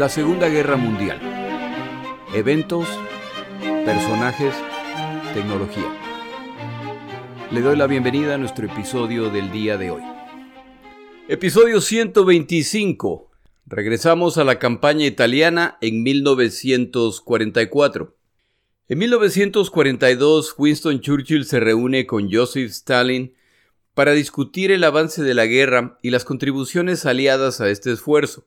La 0.00 0.08
Segunda 0.08 0.48
Guerra 0.48 0.78
Mundial. 0.78 1.20
Eventos, 2.32 2.88
personajes, 3.84 4.54
tecnología. 5.34 5.94
Le 7.50 7.60
doy 7.60 7.76
la 7.76 7.86
bienvenida 7.86 8.36
a 8.36 8.38
nuestro 8.38 8.64
episodio 8.64 9.28
del 9.28 9.52
día 9.52 9.76
de 9.76 9.90
hoy. 9.90 10.00
Episodio 11.28 11.82
125. 11.82 13.30
Regresamos 13.66 14.38
a 14.38 14.44
la 14.44 14.58
campaña 14.58 15.04
italiana 15.04 15.76
en 15.82 16.02
1944. 16.02 18.16
En 18.88 18.98
1942, 18.98 20.54
Winston 20.56 21.02
Churchill 21.02 21.44
se 21.44 21.60
reúne 21.60 22.06
con 22.06 22.32
Joseph 22.32 22.70
Stalin 22.70 23.34
para 23.92 24.12
discutir 24.12 24.70
el 24.70 24.82
avance 24.82 25.22
de 25.22 25.34
la 25.34 25.44
guerra 25.44 25.98
y 26.00 26.08
las 26.08 26.24
contribuciones 26.24 27.04
aliadas 27.04 27.60
a 27.60 27.68
este 27.68 27.92
esfuerzo. 27.92 28.46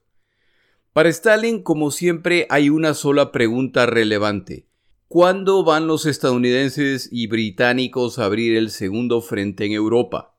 Para 0.94 1.10
Stalin, 1.10 1.62
como 1.64 1.90
siempre, 1.90 2.46
hay 2.52 2.70
una 2.70 2.94
sola 2.94 3.32
pregunta 3.32 3.88
relevante. 3.88 4.68
¿Cuándo 5.08 5.64
van 5.64 5.88
los 5.88 6.06
estadounidenses 6.06 7.10
y 7.12 7.26
británicos 7.26 8.20
a 8.20 8.26
abrir 8.26 8.56
el 8.56 8.70
segundo 8.70 9.20
frente 9.22 9.66
en 9.66 9.72
Europa? 9.72 10.38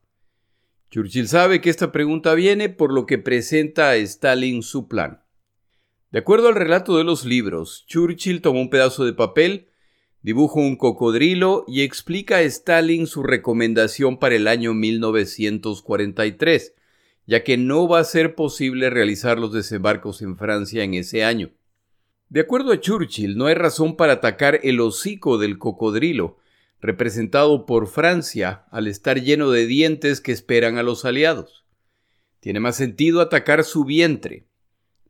Churchill 0.92 1.26
sabe 1.26 1.60
que 1.60 1.70
esta 1.70 1.90
pregunta 1.90 2.34
viene 2.34 2.68
por 2.68 2.92
lo 2.92 3.04
que 3.04 3.18
presenta 3.18 3.90
a 3.90 3.96
Stalin 3.96 4.62
su 4.62 4.86
plan. 4.86 5.24
De 6.12 6.20
acuerdo 6.20 6.46
al 6.46 6.54
relato 6.54 6.96
de 6.98 7.02
los 7.02 7.24
libros, 7.24 7.84
Churchill 7.88 8.40
tomó 8.40 8.60
un 8.60 8.70
pedazo 8.70 9.04
de 9.04 9.12
papel, 9.12 9.70
dibuja 10.22 10.60
un 10.60 10.76
cocodrilo 10.76 11.64
y 11.66 11.82
explica 11.82 12.36
a 12.36 12.42
Stalin 12.42 13.08
su 13.08 13.24
recomendación 13.24 14.20
para 14.20 14.36
el 14.36 14.46
año 14.46 14.72
1943 14.72 16.76
ya 17.26 17.42
que 17.42 17.56
no 17.56 17.88
va 17.88 18.00
a 18.00 18.04
ser 18.04 18.34
posible 18.34 18.90
realizar 18.90 19.38
los 19.38 19.52
desembarcos 19.52 20.22
en 20.22 20.36
Francia 20.36 20.84
en 20.84 20.94
ese 20.94 21.24
año. 21.24 21.52
De 22.28 22.40
acuerdo 22.40 22.72
a 22.72 22.80
Churchill, 22.80 23.36
no 23.36 23.46
hay 23.46 23.54
razón 23.54 23.96
para 23.96 24.14
atacar 24.14 24.60
el 24.62 24.80
hocico 24.80 25.38
del 25.38 25.58
cocodrilo, 25.58 26.38
representado 26.80 27.64
por 27.64 27.86
Francia, 27.86 28.64
al 28.70 28.88
estar 28.88 29.20
lleno 29.22 29.50
de 29.50 29.66
dientes 29.66 30.20
que 30.20 30.32
esperan 30.32 30.76
a 30.76 30.82
los 30.82 31.04
aliados. 31.04 31.64
Tiene 32.40 32.60
más 32.60 32.76
sentido 32.76 33.20
atacar 33.20 33.64
su 33.64 33.84
vientre. 33.84 34.46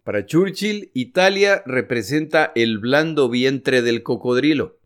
Para 0.05 0.27
Churchill, 0.27 0.91
Italia 0.95 1.63
representa 1.67 2.53
el 2.55 2.79
blando 2.79 3.29
vientre 3.29 3.83
del 3.83 4.03
cocodrilo. 4.03 4.79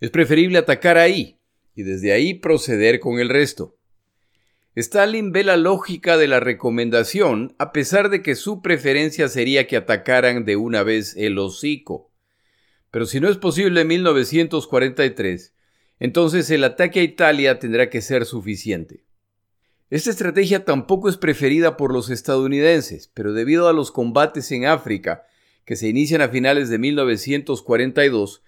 Es 0.00 0.10
preferible 0.10 0.58
atacar 0.58 0.98
ahí 0.98 1.38
y 1.76 1.82
desde 1.82 2.12
ahí 2.12 2.34
proceder 2.34 2.98
con 2.98 3.20
el 3.20 3.28
resto. 3.28 3.76
Stalin 4.74 5.32
ve 5.32 5.44
la 5.44 5.58
lógica 5.58 6.16
de 6.16 6.28
la 6.28 6.40
recomendación, 6.40 7.54
a 7.58 7.72
pesar 7.72 8.08
de 8.08 8.22
que 8.22 8.34
su 8.34 8.62
preferencia 8.62 9.28
sería 9.28 9.66
que 9.66 9.76
atacaran 9.76 10.46
de 10.46 10.56
una 10.56 10.82
vez 10.82 11.14
el 11.18 11.38
hocico. 11.38 12.10
Pero 12.90 13.04
si 13.04 13.20
no 13.20 13.28
es 13.28 13.36
posible 13.36 13.82
en 13.82 13.88
1943, 13.88 15.52
entonces 15.98 16.50
el 16.50 16.64
ataque 16.64 17.00
a 17.00 17.02
Italia 17.02 17.58
tendrá 17.58 17.90
que 17.90 18.00
ser 18.00 18.24
suficiente. 18.24 19.04
Esta 19.90 20.08
estrategia 20.08 20.64
tampoco 20.64 21.10
es 21.10 21.18
preferida 21.18 21.76
por 21.76 21.92
los 21.92 22.08
estadounidenses, 22.08 23.10
pero 23.12 23.34
debido 23.34 23.68
a 23.68 23.74
los 23.74 23.92
combates 23.92 24.50
en 24.52 24.64
África, 24.64 25.26
que 25.66 25.76
se 25.76 25.86
inician 25.88 26.22
a 26.22 26.30
finales 26.30 26.70
de 26.70 26.78
1942, 26.78 28.42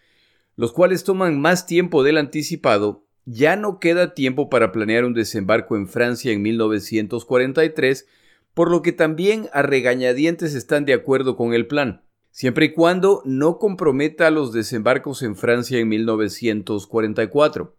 los 0.56 0.72
cuales 0.72 1.04
toman 1.04 1.38
más 1.38 1.66
tiempo 1.66 2.02
del 2.02 2.16
anticipado, 2.16 3.03
ya 3.26 3.56
no 3.56 3.80
queda 3.80 4.14
tiempo 4.14 4.50
para 4.50 4.72
planear 4.72 5.04
un 5.04 5.14
desembarco 5.14 5.76
en 5.76 5.88
Francia 5.88 6.32
en 6.32 6.42
1943, 6.42 8.06
por 8.52 8.70
lo 8.70 8.82
que 8.82 8.92
también 8.92 9.48
a 9.52 9.62
regañadientes 9.62 10.54
están 10.54 10.84
de 10.84 10.94
acuerdo 10.94 11.36
con 11.36 11.54
el 11.54 11.66
plan, 11.66 12.02
siempre 12.30 12.66
y 12.66 12.72
cuando 12.72 13.22
no 13.24 13.58
comprometa 13.58 14.30
los 14.30 14.52
desembarcos 14.52 15.22
en 15.22 15.36
Francia 15.36 15.78
en 15.78 15.88
1944. 15.88 17.76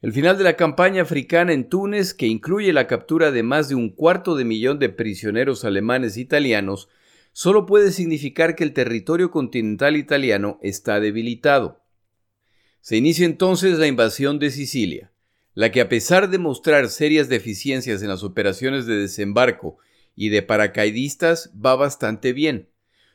El 0.00 0.12
final 0.12 0.36
de 0.36 0.44
la 0.44 0.56
campaña 0.56 1.02
africana 1.02 1.54
en 1.54 1.68
Túnez, 1.68 2.12
que 2.12 2.26
incluye 2.26 2.74
la 2.74 2.86
captura 2.86 3.30
de 3.30 3.42
más 3.42 3.70
de 3.70 3.74
un 3.74 3.88
cuarto 3.88 4.34
de 4.36 4.44
millón 4.44 4.78
de 4.78 4.90
prisioneros 4.90 5.64
alemanes 5.64 6.16
e 6.16 6.20
italianos, 6.20 6.90
solo 7.32 7.64
puede 7.64 7.90
significar 7.90 8.54
que 8.54 8.64
el 8.64 8.74
territorio 8.74 9.30
continental 9.30 9.96
italiano 9.96 10.58
está 10.60 11.00
debilitado. 11.00 11.83
Se 12.84 12.98
inicia 12.98 13.24
entonces 13.24 13.78
la 13.78 13.86
invasión 13.86 14.38
de 14.38 14.50
Sicilia, 14.50 15.10
la 15.54 15.72
que 15.72 15.80
a 15.80 15.88
pesar 15.88 16.28
de 16.28 16.36
mostrar 16.36 16.90
serias 16.90 17.30
deficiencias 17.30 18.02
en 18.02 18.08
las 18.08 18.22
operaciones 18.22 18.84
de 18.84 18.96
desembarco 18.96 19.78
y 20.14 20.28
de 20.28 20.42
paracaidistas 20.42 21.50
va 21.54 21.76
bastante 21.76 22.34
bien, 22.34 22.68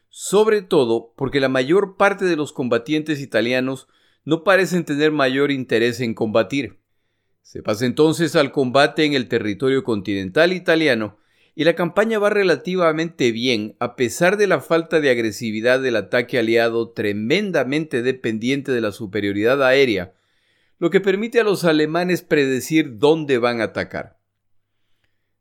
sobre 0.10 0.64
todo 0.64 1.14
porque 1.16 1.40
la 1.40 1.50
mayor 1.50 1.98
parte 1.98 2.26
de 2.26 2.36
los 2.36 2.52
combatientes 2.52 3.22
italianos 3.22 3.88
no 4.26 4.44
parecen 4.44 4.86
tener 4.86 5.12
mayor 5.12 5.52
interés 5.52 6.00
en 6.00 6.16
combatir. 6.16 6.80
Se 7.44 7.62
pasa 7.62 7.86
entonces 7.86 8.36
al 8.36 8.52
combate 8.52 9.06
en 9.06 9.14
el 9.14 9.28
territorio 9.28 9.84
continental 9.84 10.52
italiano 10.52 11.19
y 11.60 11.66
la 11.66 11.76
campaña 11.76 12.20
va 12.20 12.30
relativamente 12.30 13.34
bien 13.34 13.76
a 13.80 13.98
pesar 13.98 14.38
de 14.38 14.48
la 14.48 14.62
falta 14.62 15.02
de 15.02 15.10
agresividad 15.10 15.82
del 15.82 15.98
ataque 15.98 16.40
aliado 16.40 16.92
tremendamente 16.92 18.02
dependiente 18.02 18.72
de 18.72 18.80
la 18.80 18.94
superioridad 18.94 19.62
aérea, 19.62 20.14
lo 20.78 20.90
que 20.90 21.02
permite 21.02 21.42
a 21.42 21.44
los 21.44 21.66
alemanes 21.66 22.22
predecir 22.22 22.98
dónde 22.98 23.40
van 23.40 23.60
a 23.60 23.66
atacar. 23.66 24.22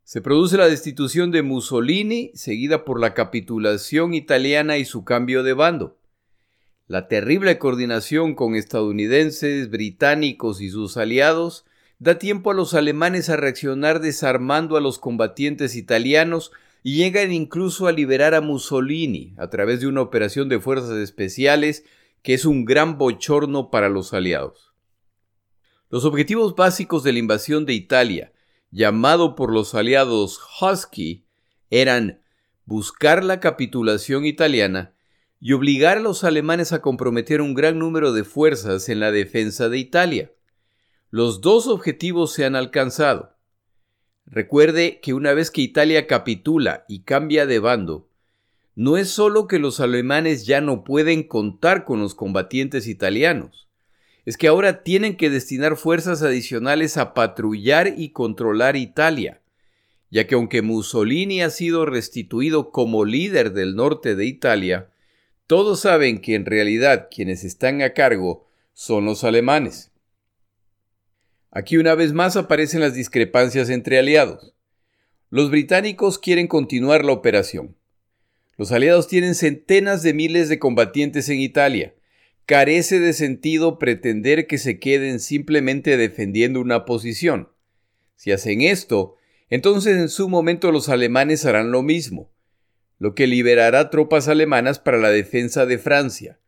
Se 0.03 0.21
produce 0.21 0.57
la 0.57 0.67
destitución 0.67 1.31
de 1.31 1.43
Mussolini, 1.43 2.33
seguida 2.35 2.85
por 2.85 2.99
la 2.99 3.15
capitulación 3.15 4.13
italiana 4.13 4.77
y 4.77 4.85
su 4.85 5.05
cambio 5.05 5.45
de 5.45 5.53
bando. 5.53 6.01
La 6.89 7.07
terrible 7.07 7.59
coordinación 7.59 8.35
con 8.35 8.57
estadounidenses, 8.57 9.71
británicos 9.71 10.61
y 10.63 10.71
sus 10.71 10.97
aliados 10.97 11.65
da 11.99 12.19
tiempo 12.19 12.51
a 12.51 12.55
los 12.55 12.75
alemanes 12.75 13.29
a 13.29 13.37
reaccionar 13.37 14.01
desarmando 14.01 14.77
a 14.77 14.81
los 14.81 14.99
combatientes 14.99 15.75
italianos 15.75 16.53
y 16.83 16.97
llegan 16.97 17.33
incluso 17.33 17.87
a 17.87 17.93
liberar 17.93 18.35
a 18.35 18.41
Mussolini 18.41 19.35
a 19.37 19.51
través 19.51 19.81
de 19.81 19.89
una 19.89 20.01
operación 20.01 20.49
de 20.49 20.61
fuerzas 20.61 20.97
especiales 20.97 21.85
que 22.23 22.35
es 22.35 22.45
un 22.45 22.65
gran 22.65 22.99
bochorno 22.99 23.71
para 23.71 23.89
los 23.89 24.13
aliados. 24.13 24.73
Los 25.91 26.05
objetivos 26.05 26.55
básicos 26.55 27.03
de 27.03 27.13
la 27.13 27.19
invasión 27.19 27.65
de 27.65 27.73
Italia, 27.73 28.33
llamado 28.71 29.35
por 29.35 29.53
los 29.53 29.75
aliados 29.75 30.41
Husky, 30.61 31.25
eran 31.71 32.21
buscar 32.65 33.25
la 33.25 33.41
capitulación 33.41 34.27
italiana 34.27 34.93
y 35.41 35.53
obligar 35.53 35.99
a 35.99 36.01
los 36.01 36.25
alemanes 36.25 36.73
a 36.73 36.83
comprometer 36.83 37.41
un 37.41 37.55
gran 37.55 37.79
número 37.79 38.13
de 38.13 38.25
fuerzas 38.25 38.89
en 38.89 39.01
la 39.01 39.11
defensa 39.11 39.69
de 39.69 39.79
Italia. 39.79 40.33
Los 41.11 41.41
dos 41.41 41.69
objetivos 41.69 42.35
se 42.35 42.45
han 42.45 42.55
alcanzado. 42.55 43.35
Recuerde 44.27 45.01
que 45.01 45.15
una 45.15 45.33
vez 45.33 45.51
que 45.51 45.63
Italia 45.63 46.07
capitula 46.07 46.85
y 46.87 47.05
cambia 47.05 47.47
de 47.47 47.61
bando, 47.61 48.11
no 48.75 48.99
es 48.99 49.09
solo 49.09 49.49
que 49.49 49.59
los 49.59 49.81
alemanes 49.81 50.45
ya 50.45 50.61
no 50.61 50.85
pueden 50.85 51.23
contar 51.23 51.87
con 51.87 52.01
los 52.01 52.15
combatientes 52.15 52.87
italianos, 52.87 53.69
es 54.27 54.37
que 54.37 54.49
ahora 54.49 54.83
tienen 54.83 55.17
que 55.17 55.31
destinar 55.31 55.79
fuerzas 55.79 56.23
adicionales 56.23 56.99
a 56.99 57.15
patrullar 57.15 57.95
y 57.97 58.11
controlar 58.11 58.77
Italia, 58.77 59.41
ya 60.11 60.27
que 60.27 60.35
aunque 60.35 60.61
Mussolini 60.61 61.41
ha 61.41 61.49
sido 61.49 61.87
restituido 61.87 62.71
como 62.71 63.07
líder 63.07 63.55
del 63.55 63.77
norte 63.77 64.15
de 64.15 64.27
Italia, 64.27 64.91
todos 65.47 65.81
saben 65.81 66.21
que 66.21 66.35
en 66.35 66.45
realidad 66.45 67.09
quienes 67.11 67.45
están 67.45 67.81
a 67.81 67.95
cargo 67.95 68.47
son 68.75 69.07
los 69.07 69.25
alemanes. 69.25 69.91
Aquí 71.51 71.77
una 71.77 71.95
vez 71.95 72.13
más 72.13 72.37
aparecen 72.37 72.81
las 72.81 72.95
discrepancias 72.95 73.71
entre 73.71 73.99
aliados. 73.99 74.55
Los 75.31 75.51
británicos 75.51 76.19
quieren 76.19 76.47
continuar 76.47 77.05
la 77.05 77.13
operación. 77.13 77.77
Los 78.57 78.73
aliados 78.73 79.09
tienen 79.09 79.35
centenas 79.35 80.03
de 80.03 80.15
miles 80.15 80.49
de 80.49 80.59
combatientes 80.59 81.29
en 81.29 81.41
Italia. 81.41 81.95
Carece 82.45 82.99
de 83.01 83.13
sentido 83.13 83.79
pretender 83.79 84.47
que 84.47 84.59
se 84.59 84.79
queden 84.79 85.21
simplemente 85.21 85.97
defendiendo 85.97 86.61
una 86.61 86.85
posición. 86.85 87.49
Si 88.17 88.33
hacen 88.33 88.63
esto, 88.63 89.17
entonces 89.49 89.97
en 89.97 90.09
su 90.09 90.29
momento 90.29 90.73
los 90.73 90.89
alemanes 90.89 91.47
harán 91.47 91.71
lo 91.71 91.83
mismo, 91.83 92.31
lo 92.99 93.15
que 93.15 93.27
liberará 93.27 93.91
tropas 93.91 94.29
alemanas 94.29 94.79
para 94.79 94.99
la 94.99 95.11
defensa 95.11 95.67
de 95.67 95.79
Francia 95.79 96.39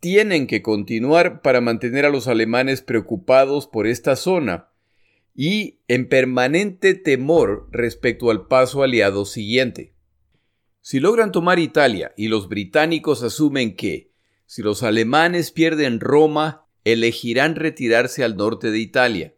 tienen 0.00 0.46
que 0.46 0.62
continuar 0.62 1.42
para 1.42 1.60
mantener 1.60 2.06
a 2.06 2.10
los 2.10 2.26
alemanes 2.26 2.82
preocupados 2.82 3.66
por 3.66 3.86
esta 3.86 4.16
zona 4.16 4.70
y 5.34 5.78
en 5.88 6.08
permanente 6.08 6.94
temor 6.94 7.68
respecto 7.70 8.30
al 8.30 8.46
paso 8.46 8.82
aliado 8.82 9.24
siguiente. 9.26 9.94
Si 10.80 10.98
logran 10.98 11.32
tomar 11.32 11.58
Italia 11.58 12.12
y 12.16 12.28
los 12.28 12.48
británicos 12.48 13.22
asumen 13.22 13.76
que, 13.76 14.10
si 14.46 14.62
los 14.62 14.82
alemanes 14.82 15.50
pierden 15.50 16.00
Roma, 16.00 16.66
elegirán 16.84 17.54
retirarse 17.54 18.24
al 18.24 18.36
norte 18.36 18.70
de 18.70 18.78
Italia. 18.78 19.34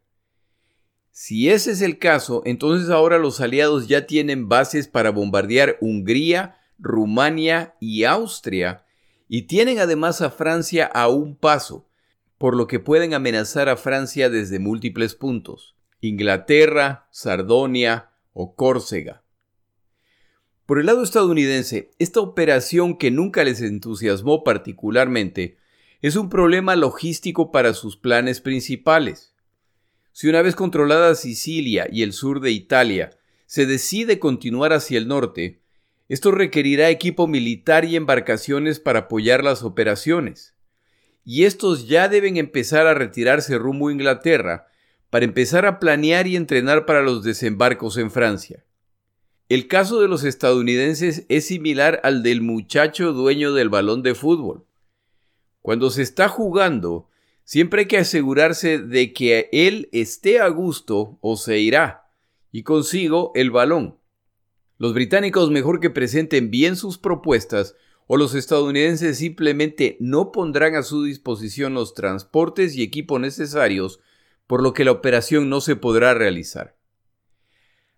Si 1.11 1.51
ese 1.51 1.73
es 1.73 1.83
el 1.83 1.99
caso, 1.99 2.43
entonces 2.47 2.89
ahora 2.89 3.19
los 3.19 3.41
aliados 3.41 3.89
ya 3.89 4.07
tienen 4.07 4.49
bases 4.49 4.89
para 4.89 5.11
bombardear 5.11 5.77
Hungría, 5.81 6.57
Rumania 6.79 7.75
y 7.81 8.05
Austria, 8.05 8.87
y 9.35 9.45
tienen 9.45 9.79
además 9.79 10.21
a 10.21 10.29
Francia 10.29 10.85
a 10.85 11.09
un 11.09 11.37
paso, 11.37 11.89
por 12.37 12.55
lo 12.55 12.67
que 12.67 12.81
pueden 12.81 13.15
amenazar 13.15 13.71
a 13.71 13.79
Francia 13.79 14.29
desde 14.29 14.59
múltiples 14.59 15.15
puntos, 15.15 15.75
Inglaterra, 16.03 17.09
Sardonia 17.11 18.11
o 18.35 18.55
Córcega. 18.55 19.23
Por 20.67 20.79
el 20.79 20.85
lado 20.85 21.03
estadounidense, 21.03 21.93
esta 21.99 22.21
operación 22.21 22.99
que 22.99 23.11
nunca 23.11 23.43
les 23.43 23.63
entusiasmó 23.63 24.45
particularmente 24.45 25.57
es 26.03 26.17
un 26.17 26.29
problema 26.29 26.77
logístico 26.77 27.51
para 27.51 27.73
sus 27.73 27.97
planes 27.97 28.43
principales. 28.43 29.35
Si 30.13 30.29
una 30.29 30.43
vez 30.43 30.55
controlada 30.55 31.15
Sicilia 31.15 31.89
y 31.91 32.03
el 32.03 32.13
sur 32.13 32.41
de 32.41 32.51
Italia 32.51 33.19
se 33.47 33.65
decide 33.65 34.19
continuar 34.19 34.75
hacia 34.75 34.99
el 34.99 35.09
norte, 35.09 35.62
esto 36.13 36.31
requerirá 36.31 36.91
equipo 36.91 37.27
militar 37.27 37.87
y 37.87 37.97
embarcaciones 37.97 38.79
para 38.81 38.99
apoyar 38.99 39.43
las 39.43 39.63
operaciones. 39.63 40.55
Y 41.25 41.45
estos 41.45 41.89
ya 41.89 42.11
deben 42.11 42.37
empezar 42.37 42.87
a 42.87 42.93
retirarse 42.93 43.57
rumbo 43.57 43.89
a 43.89 43.93
Inglaterra 43.93 44.67
para 45.09 45.25
empezar 45.25 45.65
a 45.65 45.79
planear 45.79 46.27
y 46.27 46.37
entrenar 46.37 46.85
para 46.85 47.01
los 47.01 47.25
desembarcos 47.25 47.97
en 47.97 48.11
Francia. 48.11 48.63
El 49.49 49.69
caso 49.69 50.03
de 50.03 50.09
los 50.09 50.23
estadounidenses 50.25 51.25
es 51.31 51.47
similar 51.47 51.99
al 52.05 52.23
del 52.23 52.43
muchacho 52.43 53.15
dueño 53.15 53.55
del 53.55 53.71
balón 53.71 54.03
de 54.03 54.15
fútbol. 54.15 54.67
Cuando 55.63 55.89
se 55.89 56.03
está 56.03 56.29
jugando, 56.29 57.09
siempre 57.45 57.81
hay 57.81 57.87
que 57.87 57.97
asegurarse 57.97 58.79
de 58.79 59.15
que 59.15 59.49
él 59.51 59.89
esté 59.93 60.41
a 60.41 60.49
gusto 60.49 61.17
o 61.23 61.39
se 61.39 61.59
irá, 61.59 62.11
y 62.51 62.65
consigo 62.65 63.33
el 63.35 63.51
balón. 63.51 64.02
Los 64.83 64.95
británicos 64.95 65.49
mejor 65.53 65.79
que 65.79 65.91
presenten 65.91 66.51
bien 66.51 66.75
sus 66.75 66.99
propuestas, 66.99 67.77
o 68.09 68.17
los 68.17 68.35
estadounidenses 68.35 69.17
simplemente 69.17 69.97
no 70.01 70.33
pondrán 70.33 70.75
a 70.75 70.83
su 70.83 71.05
disposición 71.05 71.75
los 71.75 71.95
transportes 71.95 72.75
y 72.75 72.83
equipo 72.83 73.21
necesarios, 73.21 74.01
por 74.49 74.61
lo 74.61 74.73
que 74.73 74.85
la 74.85 74.91
operación 74.91 75.49
no 75.49 75.61
se 75.61 75.77
podrá 75.77 76.15
realizar. 76.15 76.77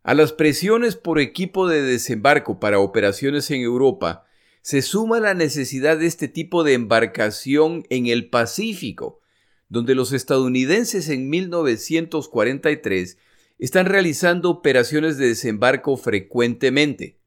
A 0.03 0.13
las 0.13 0.35
presiones 0.35 0.95
por 0.95 1.21
equipo 1.21 1.69
de 1.69 1.81
desembarco 1.81 2.61
para 2.61 2.81
operaciones 2.81 3.51
en 3.51 3.63
Europa, 3.63 4.27
se 4.61 4.83
suma 4.83 5.21
la 5.21 5.33
necesidad 5.33 5.97
de 5.97 6.05
este 6.05 6.29
tipo 6.29 6.65
de 6.65 6.75
embarcación 6.75 7.87
en 7.89 8.09
el 8.09 8.29
Pacífico, 8.29 9.23
donde 9.71 9.95
los 9.95 10.13
estadounidenses 10.13 11.09
en 11.09 11.31
1943 11.31 13.17
están 13.59 13.87
realizando 13.87 14.51
operaciones 14.51 15.17
de 15.17 15.29
desembarco 15.29 15.97
frecuentemente. 15.97 17.21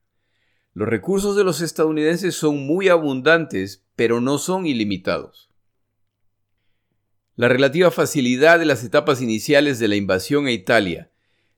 Los 0.73 0.87
recursos 0.87 1.35
de 1.35 1.43
los 1.43 1.61
estadounidenses 1.61 2.35
son 2.35 2.65
muy 2.65 2.89
abundantes, 2.89 3.85
pero 3.95 4.21
no 4.21 4.37
son 4.37 4.65
ilimitados. 4.65 5.49
La 7.35 7.47
relativa 7.47 7.91
facilidad 7.91 8.59
de 8.59 8.65
las 8.65 8.83
etapas 8.83 9.21
iniciales 9.21 9.79
de 9.79 9.87
la 9.87 9.95
invasión 9.95 10.47
a 10.47 10.51
Italia, 10.51 11.11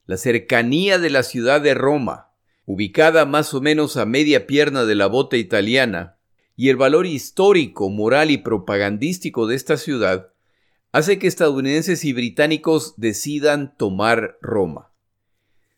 la 0.06 0.16
cercanía 0.16 0.98
de 0.98 1.10
la 1.10 1.22
ciudad 1.22 1.60
de 1.60 1.74
Roma, 1.74 2.32
ubicada 2.66 3.26
más 3.26 3.54
o 3.54 3.60
menos 3.60 3.96
a 3.96 4.06
media 4.06 4.46
pierna 4.46 4.84
de 4.84 4.94
la 4.94 5.06
bota 5.06 5.36
italiana, 5.36 6.18
y 6.56 6.68
el 6.68 6.76
valor 6.76 7.06
histórico, 7.06 7.88
moral 7.88 8.30
y 8.30 8.36
propagandístico 8.36 9.46
de 9.46 9.56
esta 9.56 9.76
ciudad, 9.76 10.29
hace 10.92 11.18
que 11.18 11.26
estadounidenses 11.26 12.04
y 12.04 12.12
británicos 12.12 12.94
decidan 12.96 13.76
tomar 13.76 14.38
Roma. 14.40 14.92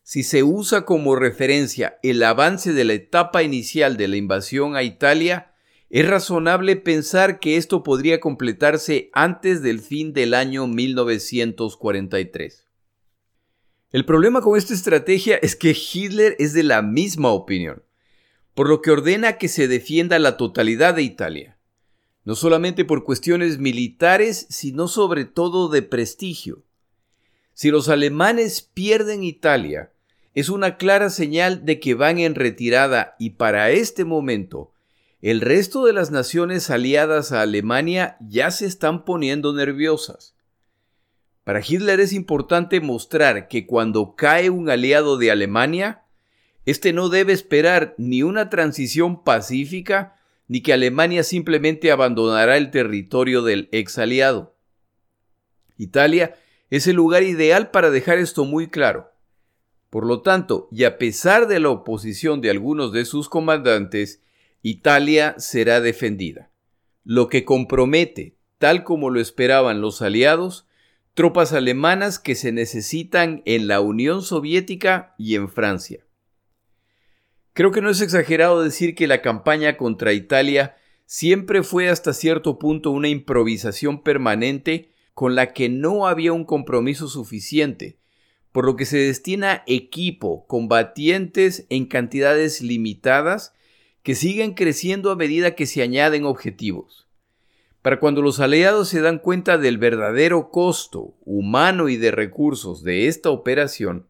Si 0.03 0.23
se 0.23 0.43
usa 0.43 0.85
como 0.85 1.17
referencia 1.17 1.99
el 2.03 2.23
avance 2.23 2.73
de 2.73 2.85
la 2.85 2.95
etapa 2.95 3.43
inicial 3.43 3.97
de 3.97 4.09
la 4.09 4.17
invasión 4.17 4.75
a 4.75 4.83
Italia, 4.83 5.53
es 5.91 6.09
razonable 6.09 6.77
pensar 6.77 7.39
que 7.39 7.57
esto 7.57 7.83
podría 7.83 8.19
completarse 8.19 9.11
antes 9.13 9.63
del 9.63 9.81
fin 9.81 10.13
del 10.13 10.35
año 10.35 10.67
1943. 10.67 12.67
El 13.93 14.07
problema 14.07 14.41
con 14.41 14.57
esta 14.57 14.73
estrategia 14.73 15.37
es 15.37 15.55
que 15.55 15.77
Hitler 15.77 16.35
es 16.39 16.55
de 16.55 16.63
la 16.63 16.81
misma 16.81 17.29
opinión, 17.29 17.83
por 18.55 18.69
lo 18.69 18.81
que 18.81 18.91
ordena 18.91 19.37
que 19.37 19.49
se 19.49 19.69
defienda 19.69 20.19
la 20.19 20.39
totalidad 20.39 20.95
de 20.95 21.03
Italia, 21.03 21.52
no 22.25 22.35
solamente 22.35 22.85
por 22.85 23.05
cuestiones 23.05 23.59
militares, 23.59 24.47
sino 24.49 24.89
sobre 24.89 25.25
todo 25.25 25.69
de 25.69 25.83
prestigio. 25.83 26.63
Si 27.55 27.71
los 27.71 27.89
alemanes 27.89 28.63
pierden 28.63 29.25
Italia, 29.25 29.93
es 30.35 30.49
una 30.49 30.77
clara 30.77 31.11
señal 31.11 31.65
de 31.65 31.79
que 31.79 31.95
van 31.95 32.19
en 32.19 32.35
retirada 32.35 33.17
y 33.19 33.31
para 33.31 33.71
este 33.71 34.05
momento, 34.05 34.73
el 35.21 35.41
resto 35.41 35.85
de 35.85 35.93
las 35.93 36.11
naciones 36.11 36.71
aliadas 36.71 37.33
a 37.33 37.43
Alemania 37.43 38.17
ya 38.21 38.51
se 38.51 38.67
están 38.67 39.05
poniendo 39.05 39.53
nerviosas. 39.53 40.35
Para 41.45 41.61
Hitler 41.61 42.01
es 42.01 42.13
importante 42.13 42.81
mostrar 42.81 43.49
que 43.49 43.67
cuando 43.67 44.15
cae 44.17 44.49
un 44.49 44.71
aliado 44.71 45.19
de 45.19 45.31
Alemania, 45.31 46.03
este 46.67 46.93
no 46.93 47.09
debe 47.09 47.33
esperar 47.33 47.95
ni 47.99 48.23
una 48.23 48.49
transición 48.49 49.23
pacífica 49.23 50.17
ni 50.53 50.61
que 50.61 50.75
Alemania 50.75 51.25
simplemente 51.25 51.91
abandonará 51.91 52.59
el 52.59 52.71
territorio 52.71 53.41
del 53.41 53.71
ex 53.73 53.97
aliado. 53.97 54.55
Italia 55.79 56.35
es 56.69 56.87
el 56.87 56.97
lugar 56.97 57.23
ideal 57.23 57.71
para 57.71 57.91
dejar 57.91 58.19
esto 58.19 58.45
muy 58.45 58.69
claro. 58.69 59.13
Por 59.89 60.05
lo 60.05 60.21
tanto, 60.21 60.69
y 60.71 60.85
a 60.85 60.99
pesar 60.99 61.49
de 61.49 61.59
la 61.59 61.71
oposición 61.71 62.43
de 62.43 62.51
algunos 62.51 62.93
de 62.93 63.07
sus 63.07 63.31
comandantes, 63.31 64.21
Italia 64.61 65.37
será 65.39 65.81
defendida, 65.81 66.51
lo 67.03 67.31
que 67.31 67.47
compromete, 67.47 68.37
tal 68.59 68.85
como 68.85 69.09
lo 69.09 69.21
esperaban 69.21 69.81
los 69.81 70.03
aliados, 70.03 70.67
tropas 71.15 71.55
alemanas 71.55 72.19
que 72.19 72.35
se 72.35 72.53
necesitan 72.53 73.41
en 73.47 73.69
la 73.69 73.81
Unión 73.81 74.21
Soviética 74.21 75.15
y 75.17 75.35
en 75.35 75.49
Francia. 75.49 76.05
Creo 77.55 77.71
que 77.71 77.83
no 77.83 77.91
es 77.91 78.01
exagerado 78.01 78.63
decir 78.63 78.95
que 78.95 79.07
la 79.07 79.21
campaña 79.21 79.77
contra 79.77 80.15
Italia 80.15 80.77
siempre 81.05 81.63
fue 81.63 81.91
hasta 81.91 82.15
cierto 82.15 82.59
punto 82.59 82.91
una 82.91 83.09
improvisación 83.09 84.03
permanente 84.03 84.91
con 85.13 85.35
la 85.35 85.53
que 85.53 85.69
no 85.69 86.07
había 86.07 86.33
un 86.33 86.45
compromiso 86.45 87.09
suficiente, 87.09 87.99
por 88.53 88.65
lo 88.65 88.77
que 88.77 88.87
se 88.87 88.97
destina 88.97 89.63
equipo, 89.67 90.47
combatientes 90.47 91.67
en 91.69 91.85
cantidades 91.85 92.63
limitadas 92.63 93.55
que 94.03 94.15
siguen 94.15 94.55
creciendo 94.55 95.11
a 95.11 95.17
medida 95.17 95.55
que 95.55 95.67
se 95.67 95.83
añaden 95.83 96.25
objetivos. 96.25 97.07
Para 97.83 98.01
cuando 98.01 98.23
los 98.23 98.41
aliados 98.41 98.89
se 98.89 99.01
dan 99.03 99.19
cuenta 99.19 99.59
del 99.59 99.77
verdadero 99.77 100.51
costo 100.51 101.15
humano 101.25 101.91
y 101.91 101.97
de 101.97 102.13
recursos 102.13 102.83
de 102.83 103.09
esta 103.09 103.31
operación, 103.31 104.07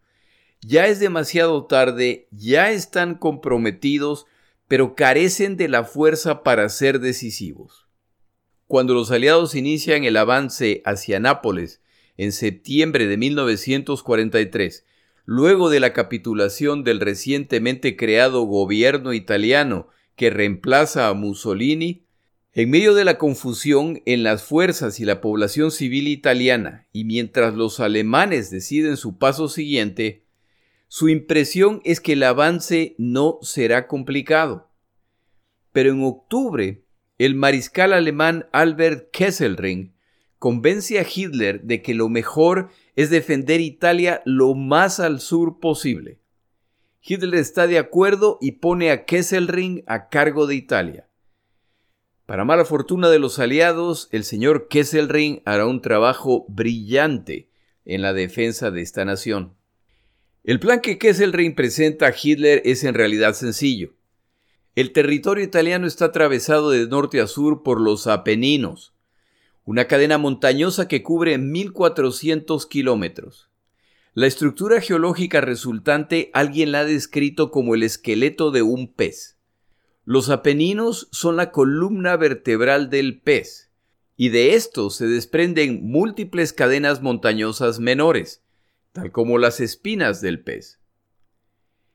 ya 0.64 0.86
es 0.86 1.00
demasiado 1.00 1.66
tarde, 1.66 2.28
ya 2.30 2.70
están 2.70 3.16
comprometidos, 3.16 4.26
pero 4.68 4.94
carecen 4.94 5.56
de 5.56 5.68
la 5.68 5.84
fuerza 5.84 6.42
para 6.42 6.68
ser 6.68 7.00
decisivos. 7.00 7.86
Cuando 8.66 8.94
los 8.94 9.10
aliados 9.10 9.54
inician 9.54 10.04
el 10.04 10.16
avance 10.16 10.80
hacia 10.84 11.20
Nápoles 11.20 11.82
en 12.16 12.32
septiembre 12.32 13.06
de 13.06 13.16
1943, 13.16 14.86
luego 15.24 15.68
de 15.68 15.80
la 15.80 15.92
capitulación 15.92 16.84
del 16.84 17.00
recientemente 17.00 17.96
creado 17.96 18.42
gobierno 18.44 19.12
italiano 19.12 19.88
que 20.16 20.30
reemplaza 20.30 21.08
a 21.08 21.14
Mussolini, 21.14 22.06
en 22.54 22.70
medio 22.70 22.94
de 22.94 23.04
la 23.04 23.18
confusión 23.18 24.02
en 24.04 24.22
las 24.22 24.42
fuerzas 24.42 25.00
y 25.00 25.04
la 25.04 25.20
población 25.20 25.70
civil 25.70 26.06
italiana, 26.06 26.86
y 26.92 27.04
mientras 27.04 27.54
los 27.54 27.80
alemanes 27.80 28.50
deciden 28.50 28.96
su 28.96 29.18
paso 29.18 29.48
siguiente, 29.48 30.22
su 30.94 31.08
impresión 31.08 31.80
es 31.84 32.02
que 32.02 32.12
el 32.12 32.22
avance 32.22 32.94
no 32.98 33.38
será 33.40 33.86
complicado. 33.86 34.68
Pero 35.72 35.90
en 35.90 36.04
octubre, 36.04 36.84
el 37.16 37.34
mariscal 37.34 37.94
alemán 37.94 38.46
Albert 38.52 39.10
Kesselring 39.10 39.94
convence 40.38 41.00
a 41.00 41.06
Hitler 41.10 41.62
de 41.62 41.80
que 41.80 41.94
lo 41.94 42.10
mejor 42.10 42.68
es 42.94 43.08
defender 43.08 43.62
Italia 43.62 44.20
lo 44.26 44.54
más 44.54 45.00
al 45.00 45.20
sur 45.20 45.60
posible. 45.60 46.20
Hitler 47.00 47.36
está 47.36 47.66
de 47.66 47.78
acuerdo 47.78 48.36
y 48.42 48.52
pone 48.52 48.90
a 48.90 49.06
Kesselring 49.06 49.84
a 49.86 50.10
cargo 50.10 50.46
de 50.46 50.56
Italia. 50.56 51.08
Para 52.26 52.44
mala 52.44 52.66
fortuna 52.66 53.08
de 53.08 53.18
los 53.18 53.38
aliados, 53.38 54.10
el 54.12 54.24
señor 54.24 54.68
Kesselring 54.68 55.40
hará 55.46 55.64
un 55.64 55.80
trabajo 55.80 56.44
brillante 56.50 57.48
en 57.86 58.02
la 58.02 58.12
defensa 58.12 58.70
de 58.70 58.82
esta 58.82 59.06
nación. 59.06 59.54
El 60.44 60.58
plan 60.58 60.80
que 60.80 60.98
Kesselring 60.98 61.54
presenta 61.54 62.08
a 62.08 62.14
Hitler 62.20 62.62
es 62.64 62.82
en 62.82 62.94
realidad 62.94 63.34
sencillo. 63.34 63.94
El 64.74 64.92
territorio 64.92 65.44
italiano 65.44 65.86
está 65.86 66.06
atravesado 66.06 66.70
de 66.70 66.88
norte 66.88 67.20
a 67.20 67.28
sur 67.28 67.62
por 67.62 67.80
los 67.80 68.08
Apeninos, 68.08 68.92
una 69.64 69.86
cadena 69.86 70.18
montañosa 70.18 70.88
que 70.88 71.04
cubre 71.04 71.38
1.400 71.38 72.66
kilómetros. 72.66 73.50
La 74.14 74.26
estructura 74.26 74.80
geológica 74.80 75.40
resultante 75.40 76.30
alguien 76.34 76.72
la 76.72 76.80
ha 76.80 76.84
descrito 76.84 77.52
como 77.52 77.76
el 77.76 77.84
esqueleto 77.84 78.50
de 78.50 78.62
un 78.62 78.92
pez. 78.92 79.38
Los 80.04 80.28
Apeninos 80.28 81.06
son 81.12 81.36
la 81.36 81.52
columna 81.52 82.16
vertebral 82.16 82.90
del 82.90 83.20
pez, 83.20 83.70
y 84.16 84.30
de 84.30 84.54
estos 84.54 84.96
se 84.96 85.06
desprenden 85.06 85.84
múltiples 85.84 86.52
cadenas 86.52 87.00
montañosas 87.00 87.78
menores, 87.78 88.42
tal 88.92 89.10
como 89.10 89.38
las 89.38 89.60
espinas 89.60 90.20
del 90.20 90.40
pez. 90.40 90.80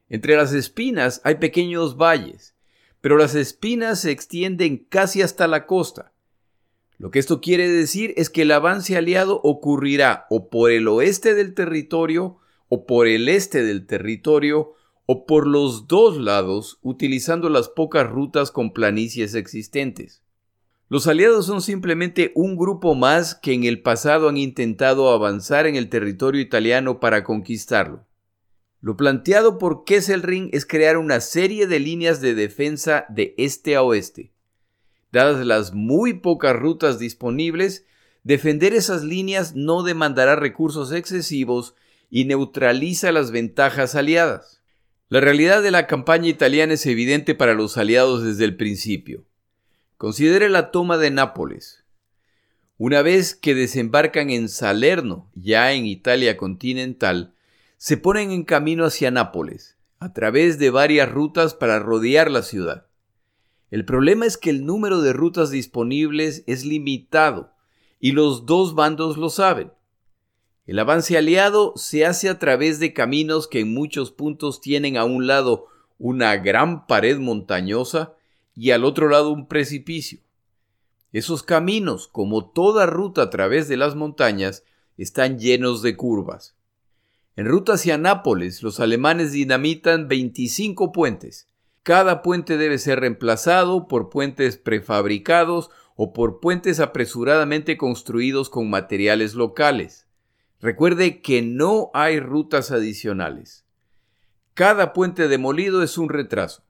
Entre 0.10 0.36
las 0.36 0.54
espinas 0.54 1.22
hay 1.24 1.36
pequeños 1.36 1.98
valles, 1.98 2.56
pero 3.02 3.18
las 3.18 3.36
espinas 3.36 4.02
se 4.02 4.12
extienden 4.12 4.86
casi 4.90 5.22
hasta 5.22 5.48
la 5.48 5.66
costa. 5.66 6.14
Lo 6.98 7.12
que 7.12 7.20
esto 7.20 7.42
quiere 7.42 7.70
decir 7.70 8.14
es 8.18 8.30
que 8.30 8.42
el 8.42 8.52
avance 8.52 8.98
aliado 8.98 9.40
ocurrirá 9.44 10.26
o 10.30 10.50
por 10.50 10.72
el 10.72 10.88
oeste 10.88 11.36
del 11.36 11.54
territorio 11.54 12.40
o 12.70 12.86
por 12.86 13.08
el 13.08 13.30
este 13.30 13.64
del 13.64 13.86
territorio 13.86 14.74
o 15.06 15.26
por 15.26 15.46
los 15.46 15.88
dos 15.88 16.18
lados 16.18 16.80
utilizando 16.82 17.50
las 17.50 17.70
pocas 17.70 18.10
rutas 18.10 18.52
con 18.52 18.74
planicies 18.74 19.36
existentes. 19.36 20.24
Los 20.90 21.08
aliados 21.08 21.46
son 21.46 21.62
simplemente 21.62 22.32
un 22.34 22.56
grupo 22.56 22.96
más 22.96 23.36
que 23.36 23.52
en 23.52 23.66
el 23.66 23.82
pasado 23.82 24.30
han 24.30 24.38
intentado 24.38 25.12
avanzar 25.12 25.68
en 25.68 25.76
el 25.76 25.90
territorio 25.90 26.40
italiano 26.40 27.02
para 27.02 27.26
conquistarlo. 27.26 28.06
Lo 28.80 28.96
planteado 28.96 29.58
por 29.58 29.84
Kesselring 29.84 30.50
es 30.54 30.66
crear 30.66 30.98
una 30.98 31.20
serie 31.20 31.68
de 31.68 31.82
líneas 31.82 32.22
de 32.22 32.36
defensa 32.36 33.06
de 33.10 33.36
este 33.38 33.76
a 33.76 33.82
oeste. 33.82 34.32
Dadas 35.12 35.46
las 35.46 35.74
muy 35.74 36.14
pocas 36.14 36.56
rutas 36.56 37.00
disponibles, 37.00 37.86
defender 38.24 38.74
esas 38.74 39.04
líneas 39.04 39.56
no 39.56 39.84
demandará 39.84 40.38
recursos 40.38 40.94
excesivos 40.94 41.76
y 42.10 42.24
neutraliza 42.24 43.12
las 43.12 43.32
ventajas 43.32 43.96
aliadas. 43.96 44.62
La 45.10 45.20
realidad 45.20 45.62
de 45.62 45.72
la 45.72 45.86
campaña 45.86 46.30
italiana 46.30 46.76
es 46.76 46.86
evidente 46.86 47.36
para 47.36 47.56
los 47.56 47.78
aliados 47.78 48.24
desde 48.24 48.46
el 48.46 48.56
principio. 48.56 49.26
Considere 49.98 50.48
la 50.50 50.70
toma 50.70 51.00
de 51.00 51.10
Nápoles. 51.10 51.84
Una 52.78 53.02
vez 53.02 53.34
que 53.34 53.56
desembarcan 53.56 54.30
en 54.30 54.48
Salerno, 54.48 55.32
ya 55.34 55.74
en 55.74 55.88
Italia 55.88 56.38
continental, 56.38 57.34
se 57.78 57.98
ponen 57.98 58.30
en 58.30 58.44
camino 58.44 58.86
hacia 58.86 59.10
Nápoles, 59.10 59.76
a 59.98 60.14
través 60.14 60.60
de 60.60 60.70
varias 60.70 61.12
rutas 61.12 61.56
para 61.56 61.80
rodear 61.80 62.30
la 62.30 62.44
ciudad. 62.44 62.86
El 63.72 63.86
problema 63.86 64.28
es 64.28 64.38
que 64.38 64.52
el 64.52 64.68
número 64.68 65.02
de 65.02 65.14
rutas 65.14 65.50
disponibles 65.50 66.44
es 66.46 66.64
limitado, 66.64 67.56
y 68.00 68.12
los 68.12 68.46
dos 68.46 68.76
bandos 68.76 69.18
lo 69.18 69.32
saben. 69.32 69.72
El 70.68 70.78
avance 70.78 71.18
aliado 71.18 71.74
se 71.76 72.06
hace 72.06 72.30
a 72.30 72.38
través 72.38 72.80
de 72.80 72.94
caminos 72.94 73.48
que 73.48 73.62
en 73.62 73.74
muchos 73.74 74.12
puntos 74.12 74.62
tienen 74.62 74.96
a 74.96 75.06
un 75.06 75.26
lado 75.26 75.66
una 75.98 76.38
gran 76.38 76.86
pared 76.86 77.18
montañosa 77.18 78.17
y 78.58 78.72
al 78.72 78.84
otro 78.84 79.08
lado 79.08 79.32
un 79.32 79.48
precipicio. 79.48 80.20
Esos 81.14 81.44
caminos, 81.44 82.08
como 82.08 82.50
toda 82.50 82.88
ruta 82.88 83.22
a 83.22 83.30
través 83.30 83.68
de 83.68 83.78
las 83.78 83.96
montañas, 83.96 84.64
están 84.98 85.38
llenos 85.38 85.84
de 85.84 85.96
curvas. 85.96 86.56
En 87.36 87.46
ruta 87.46 87.74
hacia 87.74 88.00
Nápoles, 88.00 88.64
los 88.64 88.80
alemanes 88.80 89.32
dinamitan 89.32 90.08
25 90.08 90.92
puentes. 90.92 91.48
Cada 91.84 92.24
puente 92.24 92.58
debe 92.58 92.80
ser 92.80 93.00
reemplazado 93.00 93.88
por 93.88 94.10
puentes 94.10 94.58
prefabricados 94.58 95.70
o 95.96 96.12
por 96.12 96.40
puentes 96.40 96.80
apresuradamente 96.80 97.78
construidos 97.78 98.50
con 98.50 98.72
materiales 98.72 99.36
locales. 99.36 100.08
Recuerde 100.60 101.22
que 101.22 101.44
no 101.44 101.92
hay 101.94 102.20
rutas 102.20 102.72
adicionales. 102.72 103.66
Cada 104.56 104.94
puente 104.94 105.28
demolido 105.28 105.84
es 105.84 106.00
un 106.00 106.10
retraso. 106.10 106.67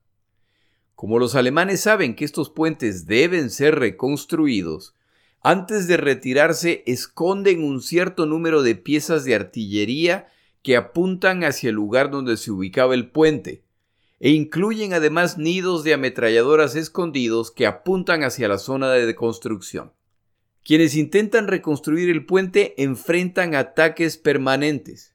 Como 0.98 1.20
los 1.20 1.36
alemanes 1.36 1.82
saben 1.82 2.16
que 2.16 2.26
estos 2.26 2.50
puentes 2.50 3.06
deben 3.06 3.52
ser 3.52 3.76
reconstruidos, 3.76 4.96
antes 5.44 5.88
de 5.88 5.96
retirarse 5.96 6.82
esconden 6.88 7.64
un 7.64 7.84
cierto 7.84 8.26
número 8.26 8.64
de 8.64 8.74
piezas 8.74 9.24
de 9.24 9.36
artillería 9.36 10.28
que 10.64 10.76
apuntan 10.76 11.44
hacia 11.44 11.70
el 11.70 11.76
lugar 11.76 12.10
donde 12.10 12.36
se 12.36 12.50
ubicaba 12.50 12.96
el 12.96 13.12
puente, 13.12 13.62
e 14.20 14.32
incluyen 14.32 14.94
además 14.94 15.38
nidos 15.38 15.84
de 15.84 15.94
ametralladoras 15.94 16.76
escondidos 16.76 17.52
que 17.52 17.68
apuntan 17.68 18.24
hacia 18.24 18.48
la 18.48 18.58
zona 18.58 18.90
de 18.90 19.14
construcción. 19.14 19.94
Quienes 20.64 20.96
intentan 20.96 21.48
reconstruir 21.48 22.10
el 22.10 22.26
puente 22.26 22.74
enfrentan 22.82 23.54
ataques 23.54 24.18
permanentes. 24.18 25.14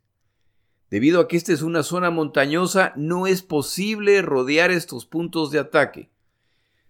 Debido 0.93 1.21
a 1.21 1.27
que 1.27 1.39
esta 1.39 1.55
es 1.55 1.63
una 1.63 1.85
zona 1.85 2.11
montañosa, 2.11 2.93
no 2.97 3.27
es 3.27 3.41
posible 3.41 4.21
rodear 4.21 4.71
estos 4.71 5.07
puntos 5.07 5.51
de 5.51 5.59
ataque. 5.59 6.11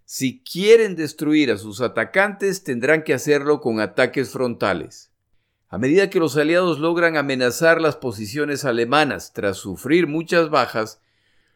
Si 0.05 0.43
quieren 0.43 0.97
destruir 0.97 1.53
a 1.53 1.57
sus 1.57 1.81
atacantes, 1.81 2.65
tendrán 2.65 3.05
que 3.05 3.15
hacerlo 3.15 3.61
con 3.61 3.79
ataques 3.79 4.31
frontales. 4.31 5.13
A 5.69 5.79
medida 5.79 6.11
que 6.11 6.19
los 6.19 6.37
aliados 6.37 6.81
logran 6.81 7.17
amenazar 7.17 7.81
las 7.81 7.95
posiciones 7.95 8.65
alemanas 8.65 9.33
tras 9.35 9.59
sufrir 9.59 10.09
muchas 10.09 10.51
bajas, 10.51 11.01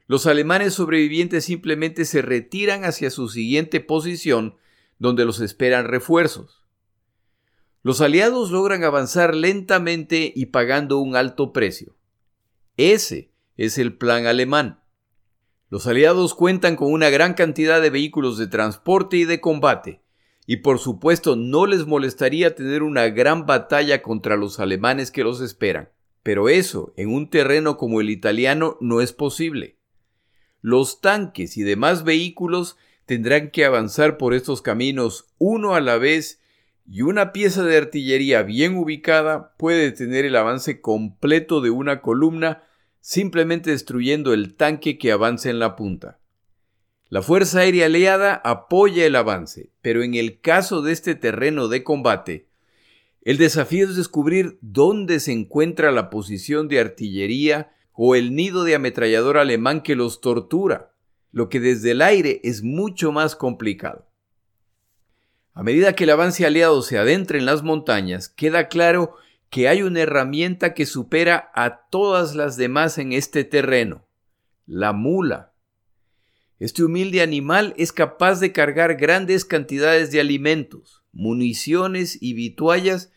los 0.06 0.28
alemanes 0.28 0.74
sobrevivientes 0.74 1.46
simplemente 1.46 2.04
se 2.04 2.22
retiran 2.22 2.84
hacia 2.84 3.10
su 3.10 3.28
siguiente 3.28 3.80
posición, 3.80 4.54
donde 5.00 5.24
los 5.24 5.40
esperan 5.40 5.86
refuerzos. 5.86 6.62
Los 7.82 8.00
aliados 8.00 8.52
logran 8.52 8.84
avanzar 8.84 9.34
lentamente 9.34 10.32
y 10.32 10.46
pagando 10.46 10.98
un 10.98 11.16
alto 11.16 11.52
precio. 11.52 11.96
Ese 12.76 13.32
es 13.56 13.78
el 13.78 13.96
plan 13.96 14.26
alemán. 14.26 14.80
Los 15.70 15.86
aliados 15.86 16.34
cuentan 16.34 16.76
con 16.76 16.92
una 16.92 17.08
gran 17.08 17.34
cantidad 17.34 17.80
de 17.80 17.90
vehículos 17.90 18.36
de 18.36 18.46
transporte 18.46 19.16
y 19.16 19.24
de 19.24 19.40
combate, 19.40 20.02
y 20.46 20.58
por 20.58 20.78
supuesto 20.78 21.36
no 21.36 21.66
les 21.66 21.86
molestaría 21.86 22.54
tener 22.54 22.82
una 22.82 23.08
gran 23.08 23.46
batalla 23.46 24.02
contra 24.02 24.36
los 24.36 24.60
alemanes 24.60 25.10
que 25.10 25.24
los 25.24 25.40
esperan. 25.40 25.88
Pero 26.22 26.48
eso, 26.48 26.92
en 26.96 27.12
un 27.12 27.30
terreno 27.30 27.78
como 27.78 28.00
el 28.00 28.10
italiano, 28.10 28.76
no 28.80 29.00
es 29.00 29.12
posible. 29.12 29.78
Los 30.60 31.00
tanques 31.00 31.56
y 31.56 31.62
demás 31.62 32.04
vehículos 32.04 32.76
tendrán 33.06 33.50
que 33.50 33.64
avanzar 33.64 34.18
por 34.18 34.34
estos 34.34 34.60
caminos 34.60 35.32
uno 35.38 35.74
a 35.74 35.80
la 35.80 35.96
vez 35.96 36.40
y 36.88 37.02
una 37.02 37.32
pieza 37.32 37.64
de 37.64 37.76
artillería 37.76 38.42
bien 38.42 38.76
ubicada 38.76 39.54
puede 39.56 39.82
detener 39.82 40.24
el 40.24 40.36
avance 40.36 40.80
completo 40.80 41.60
de 41.60 41.70
una 41.70 42.00
columna 42.00 42.65
simplemente 43.06 43.70
destruyendo 43.70 44.34
el 44.34 44.56
tanque 44.56 44.98
que 44.98 45.12
avanza 45.12 45.48
en 45.48 45.60
la 45.60 45.76
punta. 45.76 46.18
La 47.08 47.22
Fuerza 47.22 47.60
Aérea 47.60 47.86
Aliada 47.86 48.34
apoya 48.34 49.06
el 49.06 49.14
avance, 49.14 49.70
pero 49.80 50.02
en 50.02 50.14
el 50.14 50.40
caso 50.40 50.82
de 50.82 50.90
este 50.90 51.14
terreno 51.14 51.68
de 51.68 51.84
combate, 51.84 52.48
el 53.22 53.38
desafío 53.38 53.88
es 53.88 53.94
descubrir 53.94 54.58
dónde 54.60 55.20
se 55.20 55.30
encuentra 55.30 55.92
la 55.92 56.10
posición 56.10 56.66
de 56.66 56.80
artillería 56.80 57.70
o 57.92 58.16
el 58.16 58.34
nido 58.34 58.64
de 58.64 58.74
ametrallador 58.74 59.38
alemán 59.38 59.82
que 59.84 59.94
los 59.94 60.20
tortura, 60.20 60.92
lo 61.30 61.48
que 61.48 61.60
desde 61.60 61.92
el 61.92 62.02
aire 62.02 62.40
es 62.42 62.64
mucho 62.64 63.12
más 63.12 63.36
complicado. 63.36 64.08
A 65.54 65.62
medida 65.62 65.92
que 65.92 66.02
el 66.04 66.10
avance 66.10 66.44
aliado 66.44 66.82
se 66.82 66.98
adentra 66.98 67.38
en 67.38 67.46
las 67.46 67.62
montañas, 67.62 68.28
queda 68.28 68.66
claro 68.66 69.14
que 69.50 69.68
hay 69.68 69.82
una 69.82 70.00
herramienta 70.00 70.74
que 70.74 70.86
supera 70.86 71.50
a 71.54 71.88
todas 71.88 72.34
las 72.34 72.56
demás 72.56 72.98
en 72.98 73.12
este 73.12 73.44
terreno, 73.44 74.06
la 74.66 74.92
mula. 74.92 75.52
Este 76.58 76.82
humilde 76.82 77.22
animal 77.22 77.74
es 77.76 77.92
capaz 77.92 78.40
de 78.40 78.52
cargar 78.52 78.96
grandes 78.96 79.44
cantidades 79.44 80.10
de 80.10 80.20
alimentos, 80.20 81.04
municiones 81.12 82.20
y 82.20 82.34
vituallas 82.34 83.12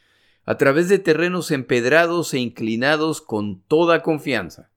a 0.45 0.57
través 0.57 0.89
de 0.89 1.00
terrenos 1.00 1.51
empedrados 1.51 2.33
e 2.33 2.39
inclinados 2.39 3.21
con 3.21 3.62
toda 3.63 4.01
confianza. 4.01 4.71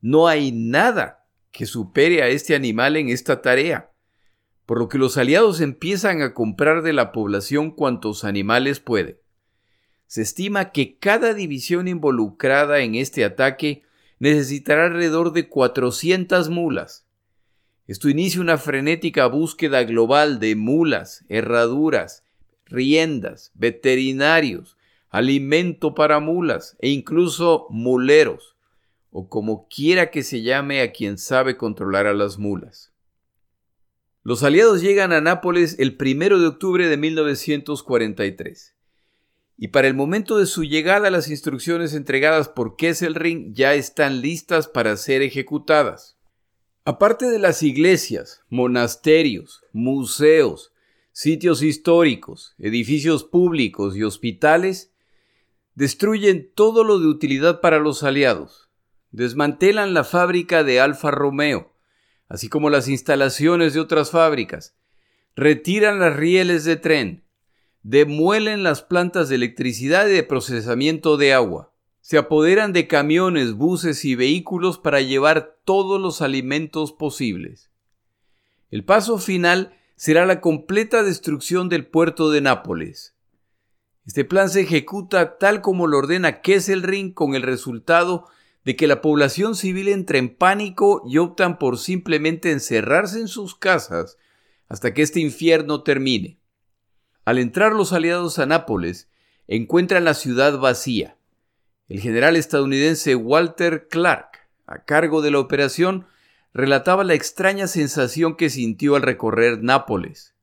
No 0.00 0.28
hay 0.28 0.52
nada 0.52 1.26
que 1.50 1.66
supere 1.66 2.22
a 2.22 2.28
este 2.28 2.54
animal 2.54 2.96
en 2.96 3.08
esta 3.08 3.42
tarea 3.42 3.90
por 4.70 4.78
lo 4.78 4.88
que 4.88 4.98
los 4.98 5.18
aliados 5.18 5.60
empiezan 5.60 6.22
a 6.22 6.32
comprar 6.32 6.82
de 6.82 6.92
la 6.92 7.10
población 7.10 7.72
cuantos 7.72 8.22
animales 8.22 8.78
pueden. 8.78 9.18
Se 10.10 10.22
estima 10.22 10.72
que 10.72 10.96
cada 10.96 11.34
división 11.34 11.86
involucrada 11.86 12.80
en 12.80 12.96
este 12.96 13.24
ataque 13.24 13.84
necesitará 14.18 14.86
alrededor 14.86 15.32
de 15.32 15.48
400 15.48 16.48
mulas. 16.48 17.06
Esto 17.86 18.08
inicia 18.08 18.40
una 18.40 18.58
frenética 18.58 19.28
búsqueda 19.28 19.84
global 19.84 20.40
de 20.40 20.56
mulas, 20.56 21.24
herraduras, 21.28 22.24
riendas, 22.66 23.52
veterinarios, 23.54 24.76
alimento 25.10 25.94
para 25.94 26.18
mulas 26.18 26.76
e 26.80 26.88
incluso 26.88 27.68
muleros, 27.70 28.56
o 29.12 29.28
como 29.28 29.68
quiera 29.68 30.10
que 30.10 30.24
se 30.24 30.42
llame 30.42 30.80
a 30.80 30.90
quien 30.90 31.18
sabe 31.18 31.56
controlar 31.56 32.08
a 32.08 32.14
las 32.14 32.36
mulas. 32.36 32.92
Los 34.24 34.42
aliados 34.42 34.82
llegan 34.82 35.12
a 35.12 35.20
Nápoles 35.20 35.78
el 35.78 35.96
1 36.00 36.40
de 36.40 36.48
octubre 36.48 36.88
de 36.88 36.96
1943. 36.96 38.74
Y 39.62 39.68
para 39.68 39.88
el 39.88 39.94
momento 39.94 40.38
de 40.38 40.46
su 40.46 40.64
llegada 40.64 41.10
las 41.10 41.28
instrucciones 41.28 41.92
entregadas 41.92 42.48
por 42.48 42.76
Kesselring 42.76 43.54
ya 43.54 43.74
están 43.74 44.22
listas 44.22 44.68
para 44.68 44.96
ser 44.96 45.20
ejecutadas. 45.20 46.16
Aparte 46.86 47.26
de 47.26 47.38
las 47.38 47.62
iglesias, 47.62 48.40
monasterios, 48.48 49.62
museos, 49.74 50.72
sitios 51.12 51.62
históricos, 51.62 52.54
edificios 52.56 53.22
públicos 53.22 53.94
y 53.98 54.02
hospitales, 54.02 54.94
destruyen 55.74 56.50
todo 56.54 56.82
lo 56.82 56.98
de 56.98 57.08
utilidad 57.08 57.60
para 57.60 57.80
los 57.80 58.02
aliados. 58.02 58.70
Desmantelan 59.10 59.92
la 59.92 60.04
fábrica 60.04 60.64
de 60.64 60.80
Alfa 60.80 61.10
Romeo, 61.10 61.76
así 62.30 62.48
como 62.48 62.70
las 62.70 62.88
instalaciones 62.88 63.74
de 63.74 63.80
otras 63.80 64.10
fábricas. 64.10 64.74
Retiran 65.36 65.98
las 65.98 66.16
rieles 66.16 66.64
de 66.64 66.76
tren. 66.76 67.26
Demuelen 67.82 68.62
las 68.62 68.82
plantas 68.82 69.28
de 69.28 69.36
electricidad 69.36 70.06
y 70.06 70.12
de 70.12 70.22
procesamiento 70.22 71.16
de 71.16 71.32
agua. 71.32 71.72
Se 72.02 72.18
apoderan 72.18 72.72
de 72.72 72.86
camiones, 72.86 73.54
buses 73.54 74.04
y 74.04 74.14
vehículos 74.14 74.78
para 74.78 75.00
llevar 75.00 75.58
todos 75.64 76.00
los 76.00 76.20
alimentos 76.20 76.92
posibles. 76.92 77.70
El 78.70 78.84
paso 78.84 79.18
final 79.18 79.74
será 79.96 80.26
la 80.26 80.40
completa 80.40 81.02
destrucción 81.02 81.68
del 81.68 81.86
puerto 81.86 82.30
de 82.30 82.40
Nápoles. 82.40 83.14
Este 84.06 84.24
plan 84.24 84.50
se 84.50 84.62
ejecuta 84.62 85.38
tal 85.38 85.60
como 85.60 85.86
lo 85.86 85.98
ordena 85.98 86.40
Kesselring 86.40 87.12
con 87.12 87.34
el 87.34 87.42
resultado 87.42 88.26
de 88.64 88.76
que 88.76 88.86
la 88.86 89.00
población 89.00 89.54
civil 89.54 89.88
entra 89.88 90.18
en 90.18 90.34
pánico 90.34 91.02
y 91.06 91.18
optan 91.18 91.58
por 91.58 91.78
simplemente 91.78 92.50
encerrarse 92.50 93.20
en 93.20 93.28
sus 93.28 93.54
casas 93.54 94.18
hasta 94.68 94.92
que 94.92 95.02
este 95.02 95.20
infierno 95.20 95.82
termine. 95.82 96.39
Al 97.24 97.38
entrar 97.38 97.72
los 97.72 97.92
aliados 97.92 98.38
a 98.38 98.46
Nápoles, 98.46 99.08
encuentran 99.46 100.04
la 100.04 100.14
ciudad 100.14 100.58
vacía. 100.58 101.16
El 101.88 102.00
general 102.00 102.36
estadounidense 102.36 103.16
Walter 103.16 103.88
Clark, 103.88 104.48
a 104.66 104.84
cargo 104.84 105.22
de 105.22 105.30
la 105.30 105.40
operación, 105.40 106.06
relataba 106.54 107.04
la 107.04 107.14
extraña 107.14 107.66
sensación 107.66 108.36
que 108.36 108.50
sintió 108.50 108.96
al 108.96 109.02
recorrer 109.02 109.62
Nápoles. 109.62 110.34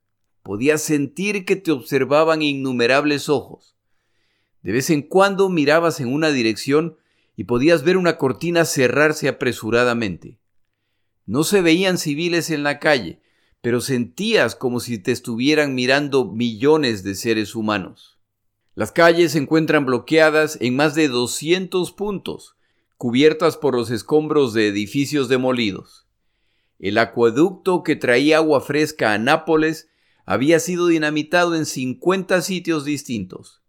Podía 0.42 0.78
sentir 0.78 1.44
que 1.44 1.56
te 1.56 1.70
observaban 1.72 2.42
innumerables 2.42 3.28
ojos. 3.28 3.76
De 4.62 4.72
vez 4.72 4.90
en 4.90 5.02
cuando 5.02 5.48
mirabas 5.48 6.00
en 6.00 6.12
una 6.12 6.30
dirección 6.30 6.96
y 7.36 7.44
podías 7.44 7.84
ver 7.84 7.96
una 7.96 8.18
cortina 8.18 8.64
cerrarse 8.64 9.28
apresuradamente. 9.28 10.38
No 11.26 11.44
se 11.44 11.60
veían 11.60 11.98
civiles 11.98 12.50
en 12.50 12.62
la 12.62 12.78
calle, 12.78 13.20
pero 13.68 13.82
sentías 13.82 14.54
como 14.54 14.80
si 14.80 14.96
te 14.96 15.12
estuvieran 15.12 15.74
mirando 15.74 16.24
millones 16.24 17.02
de 17.02 17.14
seres 17.14 17.54
humanos. 17.54 18.18
Las 18.74 18.92
calles 18.92 19.32
se 19.32 19.40
encuentran 19.40 19.84
bloqueadas 19.84 20.56
en 20.62 20.74
más 20.74 20.94
de 20.94 21.08
200 21.08 21.92
puntos, 21.92 22.56
cubiertas 22.96 23.58
por 23.58 23.74
los 23.74 23.90
escombros 23.90 24.54
de 24.54 24.68
edificios 24.68 25.28
demolidos. 25.28 26.06
El 26.78 26.96
acueducto 26.96 27.82
que 27.82 27.94
traía 27.94 28.38
agua 28.38 28.62
fresca 28.62 29.12
a 29.12 29.18
Nápoles 29.18 29.90
había 30.24 30.60
sido 30.60 30.86
dinamitado 30.86 31.54
en 31.54 31.66
50 31.66 32.40
sitios 32.40 32.86
distintos. 32.86 33.60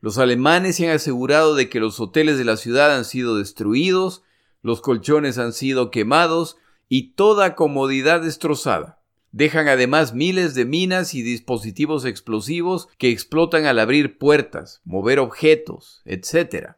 Los 0.00 0.18
alemanes 0.18 0.74
se 0.74 0.88
han 0.88 0.96
asegurado 0.96 1.54
de 1.54 1.68
que 1.68 1.78
los 1.78 2.00
hoteles 2.00 2.38
de 2.38 2.44
la 2.44 2.56
ciudad 2.56 2.92
han 2.92 3.04
sido 3.04 3.36
destruidos, 3.36 4.24
los 4.62 4.80
colchones 4.80 5.38
han 5.38 5.52
sido 5.52 5.92
quemados 5.92 6.56
y 6.88 7.12
toda 7.12 7.54
comodidad 7.54 8.20
destrozada. 8.20 8.98
Dejan 9.32 9.66
además 9.66 10.12
miles 10.12 10.54
de 10.54 10.66
minas 10.66 11.14
y 11.14 11.22
dispositivos 11.22 12.04
explosivos 12.04 12.88
que 12.98 13.08
explotan 13.08 13.64
al 13.64 13.78
abrir 13.78 14.18
puertas, 14.18 14.82
mover 14.84 15.18
objetos, 15.18 16.02
etc. 16.04 16.74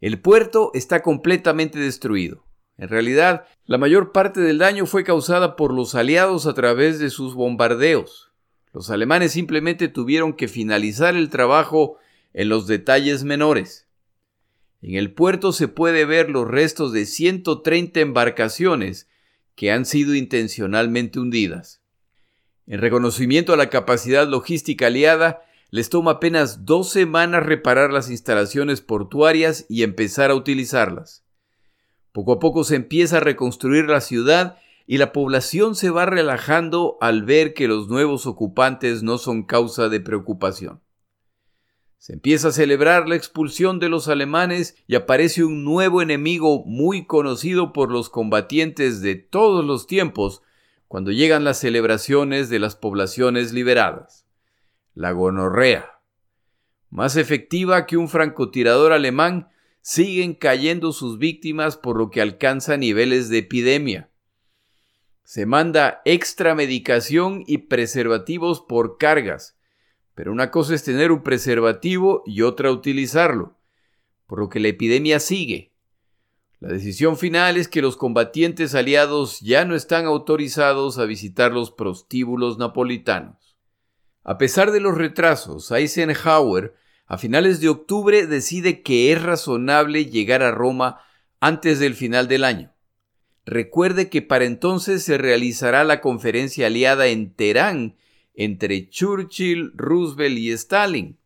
El 0.00 0.20
puerto 0.20 0.70
está 0.74 1.02
completamente 1.02 1.80
destruido. 1.80 2.46
En 2.78 2.88
realidad, 2.88 3.46
la 3.66 3.78
mayor 3.78 4.12
parte 4.12 4.40
del 4.40 4.58
daño 4.58 4.86
fue 4.86 5.02
causada 5.02 5.56
por 5.56 5.74
los 5.74 5.96
aliados 5.96 6.46
a 6.46 6.54
través 6.54 7.00
de 7.00 7.10
sus 7.10 7.34
bombardeos. 7.34 8.30
Los 8.72 8.88
alemanes 8.88 9.32
simplemente 9.32 9.88
tuvieron 9.88 10.32
que 10.32 10.46
finalizar 10.46 11.16
el 11.16 11.30
trabajo 11.30 11.98
en 12.32 12.48
los 12.48 12.68
detalles 12.68 13.24
menores. 13.24 13.88
En 14.80 14.94
el 14.94 15.12
puerto 15.12 15.52
se 15.52 15.66
puede 15.66 16.04
ver 16.04 16.30
los 16.30 16.48
restos 16.48 16.92
de 16.92 17.04
130 17.04 18.00
embarcaciones 18.00 19.09
que 19.60 19.70
han 19.70 19.84
sido 19.84 20.14
intencionalmente 20.14 21.20
hundidas. 21.20 21.82
En 22.66 22.80
reconocimiento 22.80 23.52
a 23.52 23.58
la 23.58 23.68
capacidad 23.68 24.26
logística 24.26 24.86
aliada, 24.86 25.42
les 25.68 25.90
toma 25.90 26.12
apenas 26.12 26.64
dos 26.64 26.88
semanas 26.88 27.44
reparar 27.44 27.92
las 27.92 28.08
instalaciones 28.08 28.80
portuarias 28.80 29.66
y 29.68 29.82
empezar 29.82 30.30
a 30.30 30.34
utilizarlas. 30.34 31.26
Poco 32.10 32.32
a 32.32 32.38
poco 32.38 32.64
se 32.64 32.74
empieza 32.74 33.18
a 33.18 33.20
reconstruir 33.20 33.84
la 33.84 34.00
ciudad 34.00 34.56
y 34.86 34.96
la 34.96 35.12
población 35.12 35.74
se 35.74 35.90
va 35.90 36.06
relajando 36.06 36.96
al 37.02 37.22
ver 37.24 37.52
que 37.52 37.68
los 37.68 37.86
nuevos 37.86 38.24
ocupantes 38.24 39.02
no 39.02 39.18
son 39.18 39.42
causa 39.42 39.90
de 39.90 40.00
preocupación. 40.00 40.80
Se 42.00 42.14
empieza 42.14 42.48
a 42.48 42.52
celebrar 42.52 43.08
la 43.08 43.14
expulsión 43.14 43.78
de 43.78 43.88
los 43.88 44.08
alemanes 44.08 44.74
y 44.88 44.96
aparece 44.96 45.44
un 45.44 45.62
nuevo 45.62 46.02
enemigo 46.02 46.64
muy 46.66 47.06
conocido 47.06 47.72
por 47.72 47.92
los 47.92 48.10
combatientes 48.10 49.00
de 49.00 49.14
todos 49.14 49.64
los 49.64 49.86
tiempos 49.86 50.42
cuando 50.88 51.12
llegan 51.12 51.44
las 51.44 51.60
celebraciones 51.60 52.50
de 52.50 52.58
las 52.58 52.74
poblaciones 52.74 53.52
liberadas 53.52 54.26
la 54.94 55.12
gonorrea. 55.12 56.00
Más 56.90 57.16
efectiva 57.16 57.86
que 57.86 57.96
un 57.96 58.08
francotirador 58.08 58.92
alemán, 58.92 59.48
siguen 59.80 60.34
cayendo 60.34 60.92
sus 60.92 61.18
víctimas 61.18 61.76
por 61.76 61.96
lo 61.96 62.10
que 62.10 62.20
alcanza 62.20 62.76
niveles 62.76 63.28
de 63.28 63.38
epidemia. 63.38 64.10
Se 65.24 65.46
manda 65.46 66.02
extra 66.04 66.54
medicación 66.54 67.44
y 67.46 67.58
preservativos 67.58 68.60
por 68.60 68.98
cargas, 68.98 69.56
pero 70.20 70.32
una 70.32 70.50
cosa 70.50 70.74
es 70.74 70.84
tener 70.84 71.12
un 71.12 71.22
preservativo 71.22 72.22
y 72.26 72.42
otra 72.42 72.70
utilizarlo, 72.70 73.56
por 74.26 74.38
lo 74.38 74.50
que 74.50 74.60
la 74.60 74.68
epidemia 74.68 75.18
sigue. 75.18 75.72
La 76.58 76.68
decisión 76.68 77.16
final 77.16 77.56
es 77.56 77.68
que 77.68 77.80
los 77.80 77.96
combatientes 77.96 78.74
aliados 78.74 79.40
ya 79.40 79.64
no 79.64 79.74
están 79.74 80.04
autorizados 80.04 80.98
a 80.98 81.06
visitar 81.06 81.52
los 81.52 81.70
prostíbulos 81.70 82.58
napolitanos. 82.58 83.56
A 84.22 84.36
pesar 84.36 84.72
de 84.72 84.80
los 84.80 84.94
retrasos, 84.94 85.70
Eisenhower 85.70 86.74
a 87.06 87.16
finales 87.16 87.62
de 87.62 87.70
octubre 87.70 88.26
decide 88.26 88.82
que 88.82 89.12
es 89.12 89.22
razonable 89.22 90.04
llegar 90.04 90.42
a 90.42 90.50
Roma 90.50 91.00
antes 91.40 91.78
del 91.78 91.94
final 91.94 92.28
del 92.28 92.44
año. 92.44 92.74
Recuerde 93.46 94.10
que 94.10 94.20
para 94.20 94.44
entonces 94.44 95.02
se 95.02 95.16
realizará 95.16 95.82
la 95.82 96.02
conferencia 96.02 96.66
aliada 96.66 97.06
en 97.06 97.32
Teherán 97.34 97.96
entre 98.34 98.88
Churchill, 98.88 99.72
Roosevelt 99.74 100.38
y 100.38 100.50
Stalin. 100.52 101.18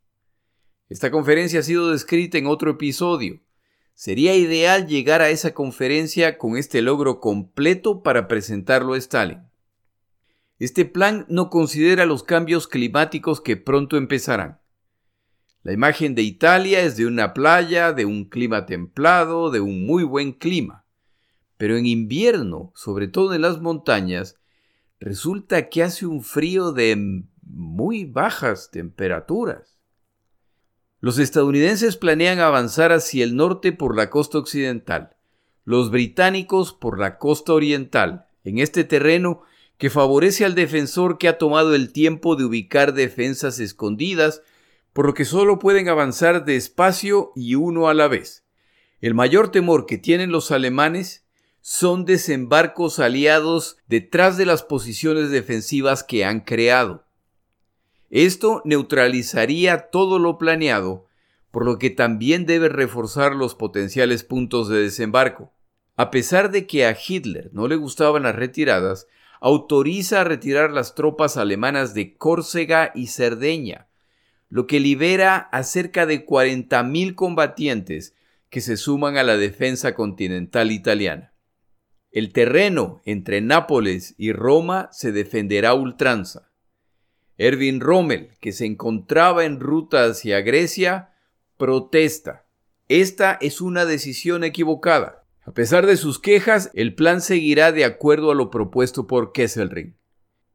Esta 0.89 1.11
conferencia 1.11 1.61
ha 1.61 1.63
sido 1.63 1.91
descrita 1.91 2.39
en 2.39 2.47
otro 2.47 2.73
episodio. 2.73 3.41
Sería 3.95 4.35
ideal 4.37 4.87
llegar 4.87 5.23
a 5.23 5.31
esa 5.31 5.55
conferencia 5.55 6.37
con 6.37 6.57
este 6.57 6.83
logro 6.83 7.21
completo 7.21 8.03
para 8.03 8.27
presentarlo 8.27 8.95
a 8.95 8.99
Stalin. 8.99 9.43
Este 10.59 10.85
plan 10.85 11.27
no 11.29 11.51
considera 11.51 12.07
los 12.07 12.23
cambios 12.23 12.69
climáticos 12.69 13.41
que 13.41 13.57
pronto 13.57 13.97
empezarán. 13.97 14.61
La 15.63 15.73
imagen 15.73 16.15
de 16.15 16.23
Italia 16.23 16.83
es 16.83 16.97
de 16.97 17.07
una 17.07 17.33
playa, 17.33 17.93
de 17.93 18.05
un 18.05 18.27
clima 18.27 18.67
templado, 18.67 19.51
de 19.51 19.61
un 19.61 19.87
muy 19.87 20.05
buen 20.05 20.33
clima. 20.33 20.85
Pero 21.57 21.77
en 21.77 21.87
invierno, 21.87 22.73
sobre 22.75 23.09
todo 23.09 23.35
en 23.35 23.43
las 23.43 23.61
montañas, 23.61 24.37
resulta 25.05 25.69
que 25.69 25.83
hace 25.83 26.07
un 26.07 26.23
frío 26.23 26.73
de 26.73 26.97
muy 27.43 28.07
bajas 28.07 28.71
temperaturas. 28.71 29.79
Los 30.99 31.19
estadounidenses 31.19 31.99
planean 31.99 32.41
avanzar 32.41 32.91
hacia 32.91 33.23
el 33.23 33.37
norte 33.37 33.73
por 33.73 33.95
la 33.95 34.09
costa 34.09 34.39
occidental, 34.39 35.15
los 35.65 35.91
británicos 35.91 36.73
por 36.73 36.99
la 36.99 37.19
costa 37.19 37.53
oriental. 37.53 38.29
En 38.45 38.59
este 38.59 38.83
terreno 38.83 39.43
que 39.77 39.91
favorece 39.91 40.47
al 40.47 40.55
defensor 40.55 41.19
que 41.19 41.29
ha 41.29 41.37
tomado 41.37 41.75
el 41.75 41.93
tiempo 41.93 42.35
de 42.35 42.47
ubicar 42.47 42.95
defensas 42.95 43.61
escondidas, 43.61 44.41
por 44.95 45.05
lo 45.05 45.13
que 45.13 45.27
solo 45.27 45.59
pueden 45.59 45.91
avanzar 45.91 46.47
despacio 46.47 47.33
y 47.37 47.57
uno 47.57 47.89
a 47.89 47.95
la 47.95 48.09
vez. 48.09 48.47
El 49.03 49.13
mayor 49.13 49.51
temor 49.51 49.85
que 49.85 49.99
tienen 49.99 50.33
los 50.33 50.51
alemanes 50.51 51.24
son 51.67 52.05
desembarcos 52.05 52.99
aliados 52.99 53.79
detrás 53.87 54.37
de 54.37 54.45
las 54.45 54.63
posiciones 54.63 55.31
defensivas 55.31 56.05
que 56.05 56.27
han 56.27 56.41
creado. 56.41 57.07
Esto 58.11 58.61
neutralizaría 58.67 59.89
todo 59.89 60.19
lo 60.19 60.37
planeado, 60.37 61.07
por 61.51 61.65
lo 61.65 61.79
que 61.79 61.89
también 61.89 62.45
debe 62.45 62.69
reforzar 62.69 63.35
los 63.35 63.55
potenciales 63.55 64.25
puntos 64.25 64.69
de 64.69 64.83
desembarco. 64.83 65.55
A 65.97 66.11
pesar 66.11 66.51
de 66.51 66.67
que 66.67 66.85
a 66.85 66.95
Hitler 66.95 67.49
no 67.55 67.67
le 67.67 67.77
gustaban 67.77 68.25
las 68.25 68.37
retiradas, 68.37 69.07
autoriza 69.41 70.21
a 70.21 70.25
retirar 70.25 70.71
las 70.71 70.95
tropas 70.95 71.39
alemanas 71.39 71.95
de 71.95 72.15
Córcega 72.19 72.93
y 72.95 73.07
Cerdeña, 73.07 73.89
lo 74.51 74.67
que 74.67 74.81
libera 74.81 75.37
a 75.51 75.63
cerca 75.63 76.05
de 76.05 76.27
40.000 76.27 77.15
combatientes 77.15 78.15
que 78.51 78.61
se 78.61 78.77
suman 78.77 79.17
a 79.17 79.23
la 79.23 79.39
defensa 79.39 79.95
continental 79.95 80.71
italiana. 80.71 81.34
El 82.15 82.33
terreno 82.33 83.03
entre 83.05 83.41
Nápoles 83.41 84.15
y 84.17 84.31
Roma 84.33 84.89
se 84.93 85.11
defenderá 85.11 85.71
a 85.71 85.75
ultranza. 85.75 86.49
Erwin 87.39 87.81
Rommel, 87.81 88.29
que 88.41 88.53
se 88.53 88.67
encontraba 88.67 89.45
en 89.45 89.59
ruta 89.59 90.05
hacia 90.05 90.41
Grecia, 90.41 91.11
protesta. 91.57 92.45
Esta 92.89 93.37
es 93.41 93.61
una 93.61 93.85
decisión 93.85 94.45
equivocada. 94.45 95.25
A 95.43 95.51
pesar 95.51 95.87
de 95.87 95.97
sus 95.97 96.21
quejas, 96.21 96.71
el 96.75 96.95
plan 96.95 97.21
seguirá 97.21 97.73
de 97.73 97.85
acuerdo 97.85 98.31
a 98.31 98.37
lo 98.37 98.49
propuesto 98.49 99.09
por 99.09 99.33
Kesselring. 99.33 99.97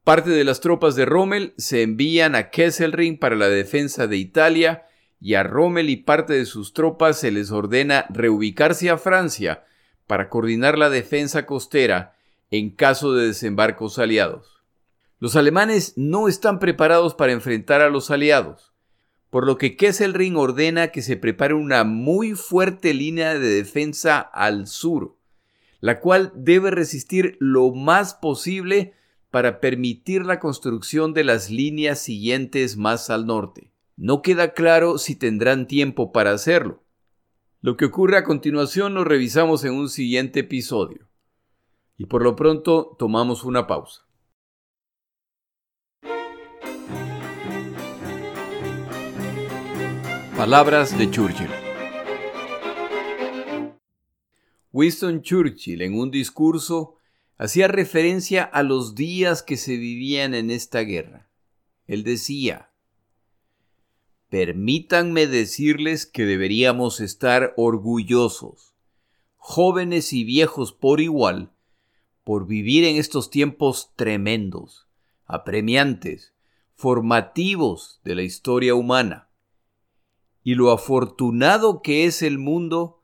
Parte 0.06 0.30
de 0.30 0.46
las 0.46 0.62
tropas 0.62 0.96
de 0.96 1.04
Rommel 1.04 1.54
se 1.58 1.82
envían 1.82 2.36
a 2.36 2.52
Kesselring 2.52 3.20
para 3.20 3.36
la 3.36 3.50
defensa 3.50 4.08
de 4.08 4.16
Italia 4.16 4.86
y 5.20 5.34
a 5.34 5.44
Rommel 5.44 5.90
y 5.90 5.98
parte 5.98 6.32
de 6.32 6.46
sus 6.46 6.72
tropas 6.72 7.20
se 7.20 7.32
les 7.32 7.52
ordena 7.52 8.06
reubicarse 8.08 8.90
a 8.90 8.98
Francia 8.98 9.66
para 10.10 10.28
coordinar 10.28 10.76
la 10.76 10.90
defensa 10.90 11.46
costera 11.46 12.18
en 12.50 12.72
caso 12.72 13.14
de 13.14 13.28
desembarcos 13.28 14.00
aliados. 14.00 14.64
Los 15.20 15.36
alemanes 15.36 15.94
no 15.98 16.28
están 16.28 16.58
preparados 16.58 17.14
para 17.14 17.32
enfrentar 17.32 17.82
a 17.82 17.92
los 17.92 18.10
aliados, 18.10 18.74
por 19.30 19.46
lo 19.46 19.60
que 19.60 19.78
Kesselring 19.78 20.36
ordena 20.36 20.88
que 20.88 21.04
se 21.04 21.16
prepare 21.16 21.54
una 21.54 21.84
muy 21.84 22.34
fuerte 22.34 22.96
línea 22.96 23.38
de 23.38 23.50
defensa 23.50 24.20
al 24.20 24.66
sur, 24.66 25.16
la 25.80 26.00
cual 26.00 26.32
debe 26.36 26.72
resistir 26.72 27.38
lo 27.40 27.70
más 27.70 28.16
posible 28.16 28.96
para 29.30 29.60
permitir 29.60 30.26
la 30.26 30.40
construcción 30.40 31.14
de 31.14 31.24
las 31.24 31.52
líneas 31.52 32.00
siguientes 32.00 32.78
más 32.78 33.12
al 33.12 33.28
norte. 33.28 33.72
No 33.96 34.24
queda 34.24 34.54
claro 34.56 34.98
si 34.98 35.16
tendrán 35.16 35.68
tiempo 35.68 36.12
para 36.12 36.32
hacerlo. 36.32 36.82
Lo 37.62 37.76
que 37.76 37.84
ocurre 37.84 38.16
a 38.18 38.24
continuación 38.24 38.94
lo 38.94 39.04
revisamos 39.04 39.66
en 39.66 39.74
un 39.74 39.90
siguiente 39.90 40.40
episodio. 40.40 41.10
Y 41.98 42.06
por 42.06 42.24
lo 42.24 42.38
pronto 42.38 42.96
tomamos 42.98 43.44
una 43.44 43.68
pausa. 43.68 44.08
Palabras 50.38 50.98
de 50.98 51.12
Churchill. 51.12 51.50
Winston 54.72 55.22
Churchill 55.22 55.82
en 55.82 56.00
un 56.00 56.12
discurso 56.12 56.96
hacía 57.38 57.68
referencia 57.68 58.44
a 58.44 58.64
los 58.64 58.96
días 58.96 59.44
que 59.44 59.58
se 59.58 59.76
vivían 59.76 60.34
en 60.34 60.50
esta 60.50 60.80
guerra. 60.80 61.30
Él 61.88 62.06
decía, 62.06 62.69
Permítanme 64.30 65.26
decirles 65.26 66.06
que 66.06 66.24
deberíamos 66.24 67.00
estar 67.02 67.52
orgullosos, 67.58 68.76
jóvenes 69.38 70.14
y 70.14 70.24
viejos 70.24 70.72
por 70.72 71.02
igual, 71.02 71.52
por 72.24 72.46
vivir 72.46 72.84
en 72.84 72.98
estos 72.98 73.32
tiempos 73.32 73.92
tremendos, 73.96 74.88
apremiantes, 75.26 76.36
formativos 76.76 78.02
de 78.04 78.14
la 78.14 78.22
historia 78.22 78.76
humana. 78.76 79.32
Y 80.44 80.54
lo 80.54 80.70
afortunado 80.70 81.82
que 81.82 82.06
es 82.06 82.22
el 82.22 82.38
mundo 82.38 83.02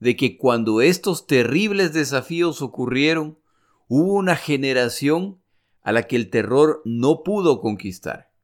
de 0.00 0.16
que 0.16 0.36
cuando 0.36 0.80
estos 0.80 1.28
terribles 1.28 1.92
desafíos 1.92 2.60
ocurrieron, 2.60 3.38
hubo 3.86 4.14
una 4.14 4.34
generación 4.34 5.40
a 5.82 5.92
la 5.92 6.08
que 6.08 6.16
el 6.16 6.28
terror 6.28 6.82
no 6.84 7.22
pudo 7.22 7.60
conquistar 7.60 8.35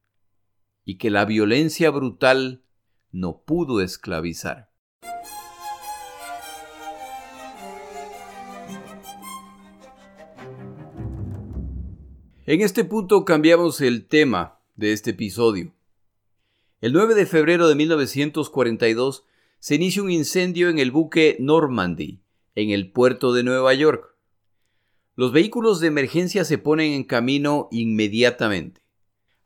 y 0.84 0.98
que 0.98 1.10
la 1.10 1.24
violencia 1.24 1.90
brutal 1.90 2.62
no 3.10 3.42
pudo 3.44 3.80
esclavizar. 3.80 4.72
En 12.44 12.60
este 12.60 12.84
punto 12.84 13.24
cambiamos 13.24 13.80
el 13.80 14.06
tema 14.06 14.58
de 14.74 14.92
este 14.92 15.10
episodio. 15.10 15.72
El 16.80 16.92
9 16.92 17.14
de 17.14 17.26
febrero 17.26 17.68
de 17.68 17.76
1942 17.76 19.24
se 19.60 19.76
inicia 19.76 20.02
un 20.02 20.10
incendio 20.10 20.68
en 20.68 20.80
el 20.80 20.90
buque 20.90 21.36
Normandy, 21.38 22.20
en 22.56 22.70
el 22.70 22.90
puerto 22.90 23.32
de 23.32 23.44
Nueva 23.44 23.72
York. 23.74 24.16
Los 25.14 25.30
vehículos 25.30 25.78
de 25.78 25.86
emergencia 25.86 26.44
se 26.44 26.58
ponen 26.58 26.92
en 26.92 27.04
camino 27.04 27.68
inmediatamente. 27.70 28.81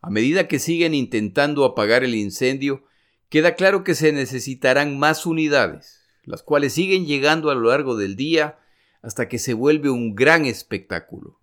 A 0.01 0.09
medida 0.09 0.47
que 0.47 0.59
siguen 0.59 0.93
intentando 0.93 1.65
apagar 1.65 2.03
el 2.03 2.15
incendio, 2.15 2.83
queda 3.29 3.55
claro 3.55 3.83
que 3.83 3.95
se 3.95 4.11
necesitarán 4.13 4.99
más 4.99 5.25
unidades, 5.25 6.05
las 6.23 6.43
cuales 6.43 6.73
siguen 6.73 7.05
llegando 7.05 7.49
a 7.49 7.55
lo 7.55 7.69
largo 7.69 7.97
del 7.97 8.15
día 8.15 8.59
hasta 9.01 9.27
que 9.27 9.39
se 9.39 9.53
vuelve 9.53 9.89
un 9.89 10.15
gran 10.15 10.45
espectáculo. 10.45 11.39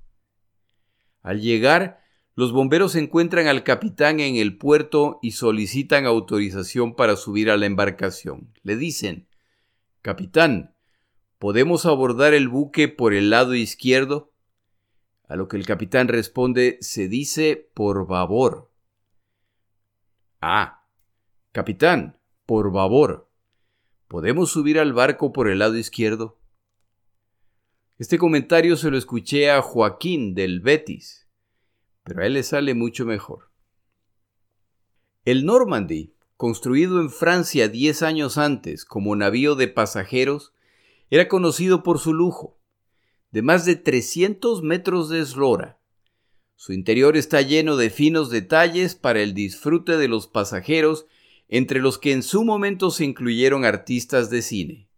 Al 1.23 1.41
llegar, 1.41 2.05
los 2.37 2.53
bomberos 2.53 2.97
encuentran 2.97 3.47
al 3.47 3.63
capitán 3.63 4.21
en 4.21 4.37
el 4.37 4.59
puerto 4.59 5.21
y 5.23 5.33
solicitan 5.33 6.05
autorización 6.05 6.95
para 6.97 7.17
subir 7.17 7.49
a 7.51 7.57
la 7.57 7.67
embarcación. 7.67 8.53
Le 8.63 8.77
dicen, 8.77 9.29
Capitán, 10.03 10.75
¿podemos 11.39 11.87
abordar 11.87 12.35
el 12.35 12.49
buque 12.49 12.89
por 12.89 13.15
el 13.15 13.31
lado 13.31 13.55
izquierdo? 13.55 14.34
A 15.29 15.37
lo 15.37 15.49
que 15.49 15.57
el 15.57 15.67
capitán 15.67 16.09
responde, 16.09 16.79
se 16.81 17.09
dice 17.09 17.71
por 17.75 18.07
babor. 18.07 18.71
Ah, 20.41 20.87
capitán, 21.53 22.19
por 22.47 22.73
babor. 22.73 23.29
¿Podemos 24.09 24.51
subir 24.51 24.79
al 24.79 24.93
barco 24.93 25.33
por 25.33 25.49
el 25.49 25.61
lado 25.61 25.77
izquierdo? 25.77 26.39
Este 27.99 28.19
comentario 28.19 28.77
se 28.77 28.91
lo 28.91 28.99
escuché 28.99 29.51
a 29.51 29.63
Joaquín 29.63 30.35
del 30.35 30.61
Betis 30.61 31.25
pero 32.05 32.23
a 32.23 32.27
él 32.27 32.35
le 32.35 32.43
sale 32.43 32.75
mucho 32.75 33.05
mejor. 33.07 33.51
El 35.25 35.47
Normandy, 35.47 36.15
construido 36.37 37.01
en 37.01 37.11
Francia 37.11 37.69
diez 37.69 38.03
años 38.03 38.37
antes 38.37 38.85
como 38.85 39.17
navío 39.17 39.55
de 39.55 39.69
pasajeros, 39.69 40.53
era 41.11 41.29
conocido 41.29 41.83
por 41.83 41.99
su 41.99 42.13
lujo, 42.13 42.59
de 43.35 43.43
más 43.43 43.65
de 43.65 43.75
300 43.75 44.63
metros 44.63 45.09
de 45.09 45.19
eslora. 45.19 45.81
Su 46.55 46.73
interior 46.73 47.17
está 47.17 47.43
lleno 47.43 47.77
de 47.77 47.91
finos 47.91 48.31
detalles 48.31 48.95
para 48.95 49.23
el 49.23 49.35
disfrute 49.35 49.97
de 49.97 50.07
los 50.07 50.29
pasajeros, 50.29 51.07
entre 51.49 51.81
los 51.81 51.99
que 51.99 52.13
en 52.13 52.23
su 52.23 52.45
momento 52.45 52.93
se 52.93 53.05
incluyeron 53.05 53.65
artistas 53.65 54.31
de 54.31 54.41
cine. 54.41 54.89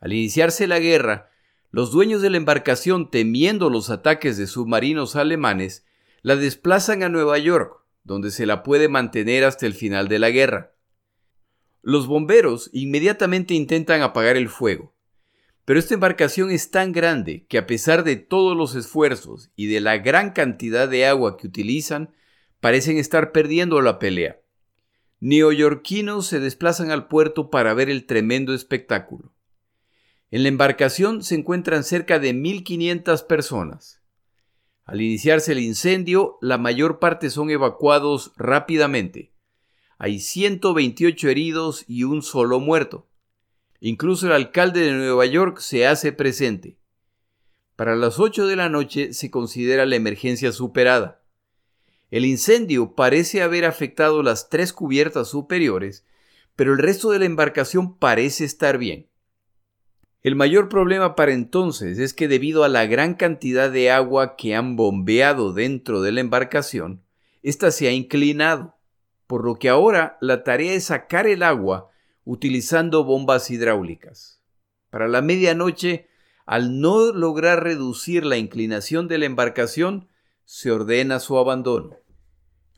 Al 0.00 0.12
iniciarse 0.12 0.66
la 0.66 0.80
guerra, 0.80 1.30
los 1.70 1.92
dueños 1.92 2.20
de 2.20 2.30
la 2.30 2.38
embarcación, 2.38 3.12
temiendo 3.12 3.70
los 3.70 3.90
ataques 3.90 4.36
de 4.36 4.48
submarinos 4.48 5.14
alemanes, 5.14 5.86
la 6.22 6.34
desplazan 6.34 7.04
a 7.04 7.08
Nueva 7.08 7.38
York, 7.38 7.80
donde 8.02 8.32
se 8.32 8.44
la 8.44 8.64
puede 8.64 8.88
mantener 8.88 9.44
hasta 9.44 9.66
el 9.66 9.74
final 9.74 10.08
de 10.08 10.18
la 10.18 10.30
guerra. 10.30 10.74
Los 11.80 12.08
bomberos 12.08 12.70
inmediatamente 12.72 13.54
intentan 13.54 14.02
apagar 14.02 14.36
el 14.36 14.48
fuego, 14.48 14.91
pero 15.64 15.78
esta 15.78 15.94
embarcación 15.94 16.50
es 16.50 16.70
tan 16.70 16.92
grande 16.92 17.46
que 17.48 17.58
a 17.58 17.66
pesar 17.66 18.02
de 18.04 18.16
todos 18.16 18.56
los 18.56 18.74
esfuerzos 18.74 19.50
y 19.54 19.66
de 19.66 19.80
la 19.80 19.98
gran 19.98 20.30
cantidad 20.30 20.88
de 20.88 21.06
agua 21.06 21.36
que 21.36 21.46
utilizan, 21.46 22.14
parecen 22.60 22.98
estar 22.98 23.32
perdiendo 23.32 23.80
la 23.80 23.98
pelea. 23.98 24.40
Neoyorquinos 25.20 26.26
se 26.26 26.40
desplazan 26.40 26.90
al 26.90 27.06
puerto 27.06 27.48
para 27.48 27.74
ver 27.74 27.90
el 27.90 28.06
tremendo 28.06 28.54
espectáculo. 28.54 29.32
En 30.32 30.42
la 30.42 30.48
embarcación 30.48 31.22
se 31.22 31.36
encuentran 31.36 31.84
cerca 31.84 32.18
de 32.18 32.34
1.500 32.34 33.26
personas. 33.26 34.02
Al 34.84 35.00
iniciarse 35.00 35.52
el 35.52 35.60
incendio, 35.60 36.38
la 36.40 36.58
mayor 36.58 36.98
parte 36.98 37.30
son 37.30 37.50
evacuados 37.50 38.32
rápidamente. 38.36 39.32
Hay 39.98 40.18
128 40.18 41.28
heridos 41.28 41.84
y 41.86 42.02
un 42.02 42.22
solo 42.22 42.58
muerto. 42.58 43.06
Incluso 43.84 44.28
el 44.28 44.32
alcalde 44.32 44.82
de 44.82 44.92
Nueva 44.92 45.26
York 45.26 45.58
se 45.58 45.88
hace 45.88 46.12
presente. 46.12 46.78
Para 47.74 47.96
las 47.96 48.20
8 48.20 48.46
de 48.46 48.54
la 48.54 48.68
noche 48.68 49.12
se 49.12 49.28
considera 49.28 49.86
la 49.86 49.96
emergencia 49.96 50.52
superada. 50.52 51.24
El 52.12 52.24
incendio 52.24 52.94
parece 52.94 53.42
haber 53.42 53.64
afectado 53.64 54.22
las 54.22 54.48
tres 54.48 54.72
cubiertas 54.72 55.26
superiores, 55.26 56.06
pero 56.54 56.74
el 56.74 56.78
resto 56.78 57.10
de 57.10 57.18
la 57.18 57.24
embarcación 57.24 57.98
parece 57.98 58.44
estar 58.44 58.78
bien. 58.78 59.08
El 60.22 60.36
mayor 60.36 60.68
problema 60.68 61.16
para 61.16 61.32
entonces 61.32 61.98
es 61.98 62.14
que 62.14 62.28
debido 62.28 62.62
a 62.62 62.68
la 62.68 62.86
gran 62.86 63.14
cantidad 63.14 63.68
de 63.68 63.90
agua 63.90 64.36
que 64.36 64.54
han 64.54 64.76
bombeado 64.76 65.52
dentro 65.52 66.02
de 66.02 66.12
la 66.12 66.20
embarcación, 66.20 67.02
ésta 67.42 67.72
se 67.72 67.88
ha 67.88 67.90
inclinado, 67.90 68.76
por 69.26 69.44
lo 69.44 69.56
que 69.56 69.68
ahora 69.68 70.18
la 70.20 70.44
tarea 70.44 70.72
es 70.72 70.84
sacar 70.84 71.26
el 71.26 71.42
agua 71.42 71.91
utilizando 72.24 73.04
bombas 73.04 73.50
hidráulicas. 73.50 74.42
Para 74.90 75.08
la 75.08 75.22
medianoche, 75.22 76.08
al 76.46 76.80
no 76.80 77.12
lograr 77.12 77.62
reducir 77.62 78.24
la 78.24 78.36
inclinación 78.36 79.08
de 79.08 79.18
la 79.18 79.26
embarcación, 79.26 80.08
se 80.44 80.70
ordena 80.70 81.20
su 81.20 81.38
abandono. 81.38 81.96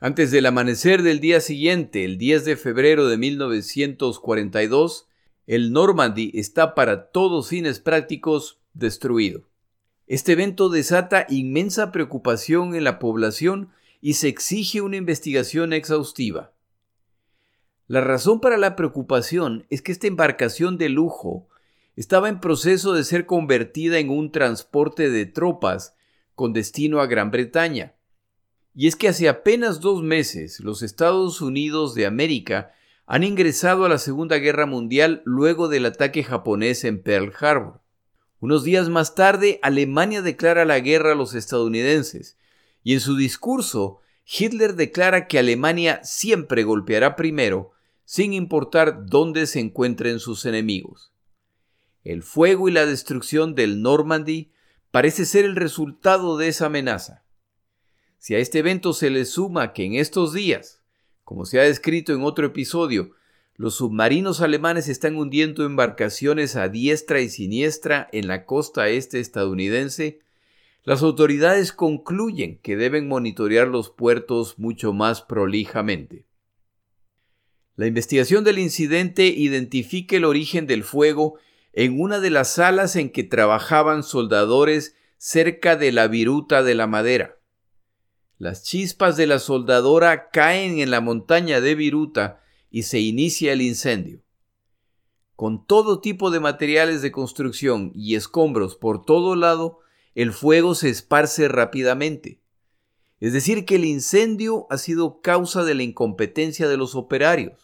Antes 0.01 0.31
del 0.31 0.47
amanecer 0.47 1.03
del 1.03 1.21
día 1.21 1.41
siguiente, 1.41 2.05
el 2.05 2.19
10 2.19 2.45
de 2.45 2.57
febrero 2.57 3.09
de 3.09 3.17
1942, 3.17 5.09
el 5.47 5.73
Normandy 5.73 6.31
está 6.35 6.75
para 6.75 7.11
todos 7.11 7.49
fines 7.49 7.81
prácticos 7.81 8.61
destruido. 8.75 9.49
Este 10.07 10.33
evento 10.33 10.69
desata 10.69 11.27
inmensa 11.31 11.91
preocupación 11.91 12.75
en 12.75 12.85
la 12.85 12.99
población 12.99 13.71
y 14.01 14.15
se 14.15 14.29
exige 14.29 14.83
una 14.83 14.97
investigación 14.97 15.73
exhaustiva. 15.73 16.54
La 17.87 18.01
razón 18.01 18.41
para 18.41 18.57
la 18.57 18.77
preocupación 18.77 19.67
es 19.69 19.83
que 19.83 19.93
esta 19.93 20.07
embarcación 20.07 20.79
de 20.79 20.89
lujo 20.89 21.49
estaba 21.97 22.31
en 22.31 22.41
proceso 22.41 22.95
de 22.95 23.05
ser 23.05 23.27
convertida 23.27 23.99
en 23.99 24.09
un 24.09 24.33
transporte 24.33 25.11
de 25.11 25.27
tropas 25.27 25.95
con 26.35 26.55
destino 26.55 27.01
a 27.01 27.07
Gran 27.07 27.31
Bretaña. 27.31 27.95
Y 28.75 28.89
es 28.89 28.97
que 28.97 29.09
hace 29.09 29.29
apenas 29.29 29.81
dos 29.81 30.03
meses 30.03 30.61
los 30.61 30.83
Estados 30.83 31.43
Unidos 31.43 31.95
de 31.95 32.07
América 32.07 32.73
han 33.07 33.23
ingresado 33.23 33.85
a 33.85 33.91
la 33.91 33.99
Segunda 33.99 34.39
Guerra 34.39 34.65
Mundial 34.65 35.21
luego 35.27 35.69
del 35.69 35.85
ataque 35.85 36.25
japonés 36.25 36.85
en 36.85 37.03
Pearl 37.03 37.33
Harbor. 37.39 37.83
Unos 38.41 38.65
días 38.65 38.89
más 38.89 39.15
tarde, 39.15 39.61
Alemania 39.63 40.23
declara 40.23 40.65
la 40.65 40.81
guerra 40.81 41.13
a 41.13 41.15
los 41.15 41.35
estadounidenses, 41.35 42.39
y 42.83 42.95
en 42.95 43.01
su 43.01 43.17
discurso, 43.17 44.01
Hitler 44.27 44.75
declara 44.75 45.29
que 45.29 45.39
Alemania 45.39 46.01
siempre 46.03 46.65
golpeará 46.65 47.15
primero, 47.15 47.74
sin 48.05 48.33
importar 48.33 49.07
dónde 49.07 49.47
se 49.47 49.61
encuentren 49.61 50.21
sus 50.21 50.45
enemigos. 50.47 51.13
El 52.03 52.23
fuego 52.23 52.69
y 52.69 52.73
la 52.73 52.87
destrucción 52.87 53.55
del 53.55 53.81
Normandy 53.81 54.53
parece 54.91 55.25
ser 55.25 55.45
el 55.45 55.57
resultado 55.57 56.37
de 56.37 56.49
esa 56.49 56.67
amenaza. 56.67 57.25
Si 58.19 58.35
a 58.35 58.39
este 58.39 58.61
evento 58.61 58.93
se 58.93 59.11
le 59.11 59.25
suma 59.25 59.73
que 59.73 59.85
en 59.85 59.95
estos 59.95 60.33
días, 60.33 60.83
como 61.25 61.47
se 61.47 61.61
ha 61.61 61.65
descrito 61.65 62.13
en 62.13 62.23
otro 62.23 62.47
episodio, 62.47 63.13
los 63.57 63.77
submarinos 63.77 64.41
alemanes 64.41 64.89
están 64.89 65.17
hundiendo 65.17 65.65
embarcaciones 65.65 66.57
a 66.57 66.69
diestra 66.69 67.21
y 67.21 67.29
siniestra 67.29 68.09
en 68.13 68.27
la 68.27 68.45
costa 68.47 68.89
este 68.89 69.21
estadounidense, 69.21 70.21
las 70.83 71.03
autoridades 71.03 71.73
concluyen 71.73 72.59
que 72.59 72.77
deben 72.77 73.09
monitorear 73.09 73.69
los 73.69 73.91
puertos 73.91 74.59
mucho 74.59 74.93
más 74.93 75.23
prolijamente. 75.23 76.27
La 77.77 77.87
investigación 77.87 78.45
del 78.45 78.59
incidente 78.59 79.27
identifica 79.27 80.17
el 80.17 80.25
origen 80.25 80.67
del 80.67 80.85
fuego 80.85 81.39
en 81.73 82.01
una 82.01 82.21
de 82.21 82.31
las 82.31 82.53
salas 82.53 82.95
en 82.95 83.11
que 83.11 83.25
trabajaban 83.25 84.05
soldadores 84.05 84.95
cerca 85.19 85.75
de 85.75 85.91
la 85.91 86.07
viruta 86.07 86.63
de 86.63 86.75
la 86.77 86.87
madera. 86.87 87.39
Las 88.39 88.63
chispas 88.63 89.17
de 89.17 89.27
la 89.27 89.39
soldadora 89.39 90.31
caen 90.31 90.79
en 90.79 90.91
la 90.91 91.01
montaña 91.01 91.61
de 91.61 91.75
viruta 91.75 92.43
y 92.71 92.83
se 92.85 93.01
inicia 93.01 93.53
el 93.53 93.63
incendio. 93.63 94.23
Con 95.35 95.67
todo 95.67 96.01
tipo 96.01 96.31
de 96.31 96.39
materiales 96.39 97.03
de 97.03 97.11
construcción 97.11 97.91
y 97.95 98.15
escombros 98.15 98.77
por 98.77 99.05
todo 99.05 99.35
lado, 99.35 99.81
el 100.15 100.33
fuego 100.33 100.77
se 100.77 100.91
esparce 100.91 101.49
rápidamente. 101.49 102.41
Es 103.19 103.33
decir, 103.33 103.65
que 103.65 103.77
el 103.77 103.85
incendio 103.85 104.67
ha 104.71 104.79
sido 104.79 105.21
causa 105.21 105.65
de 105.65 105.75
la 105.75 105.83
incompetencia 105.83 106.69
de 106.69 106.77
los 106.77 106.95
operarios. 106.95 107.64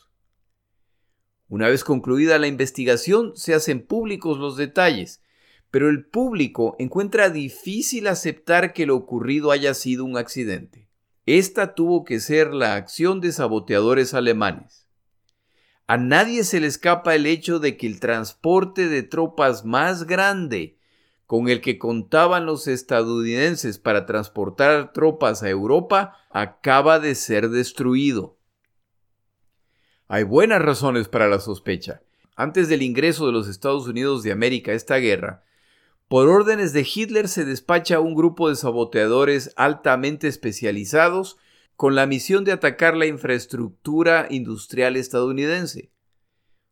Una 1.50 1.68
vez 1.68 1.82
concluida 1.82 2.38
la 2.38 2.46
investigación, 2.46 3.32
se 3.34 3.54
hacen 3.54 3.84
públicos 3.84 4.38
los 4.38 4.56
detalles, 4.56 5.20
pero 5.72 5.90
el 5.90 6.06
público 6.06 6.76
encuentra 6.78 7.28
difícil 7.28 8.06
aceptar 8.06 8.72
que 8.72 8.86
lo 8.86 8.94
ocurrido 8.94 9.50
haya 9.50 9.74
sido 9.74 10.04
un 10.04 10.16
accidente. 10.16 10.88
Esta 11.26 11.74
tuvo 11.74 12.04
que 12.04 12.20
ser 12.20 12.54
la 12.54 12.76
acción 12.76 13.20
de 13.20 13.32
saboteadores 13.32 14.14
alemanes. 14.14 14.86
A 15.88 15.96
nadie 15.96 16.44
se 16.44 16.60
le 16.60 16.68
escapa 16.68 17.16
el 17.16 17.26
hecho 17.26 17.58
de 17.58 17.76
que 17.76 17.88
el 17.88 17.98
transporte 17.98 18.88
de 18.88 19.02
tropas 19.02 19.64
más 19.64 20.06
grande 20.06 20.78
con 21.26 21.48
el 21.48 21.60
que 21.60 21.78
contaban 21.78 22.46
los 22.46 22.68
estadounidenses 22.68 23.78
para 23.78 24.06
transportar 24.06 24.92
tropas 24.92 25.42
a 25.42 25.50
Europa 25.50 26.16
acaba 26.30 27.00
de 27.00 27.16
ser 27.16 27.50
destruido. 27.50 28.39
Hay 30.12 30.25
buenas 30.25 30.61
razones 30.61 31.07
para 31.07 31.29
la 31.29 31.38
sospecha. 31.38 32.03
Antes 32.35 32.68
del 32.68 32.83
ingreso 32.83 33.27
de 33.27 33.33
los 33.33 33.46
Estados 33.46 33.87
Unidos 33.87 34.25
de 34.25 34.33
América 34.33 34.73
a 34.73 34.75
esta 34.75 34.96
guerra, 34.96 35.44
por 36.09 36.29
órdenes 36.29 36.73
de 36.73 36.85
Hitler 36.85 37.29
se 37.29 37.44
despacha 37.44 38.01
un 38.01 38.16
grupo 38.16 38.49
de 38.49 38.57
saboteadores 38.57 39.53
altamente 39.55 40.27
especializados 40.27 41.37
con 41.77 41.94
la 41.94 42.07
misión 42.07 42.42
de 42.42 42.51
atacar 42.51 42.96
la 42.96 43.07
infraestructura 43.07 44.27
industrial 44.31 44.96
estadounidense. 44.96 45.92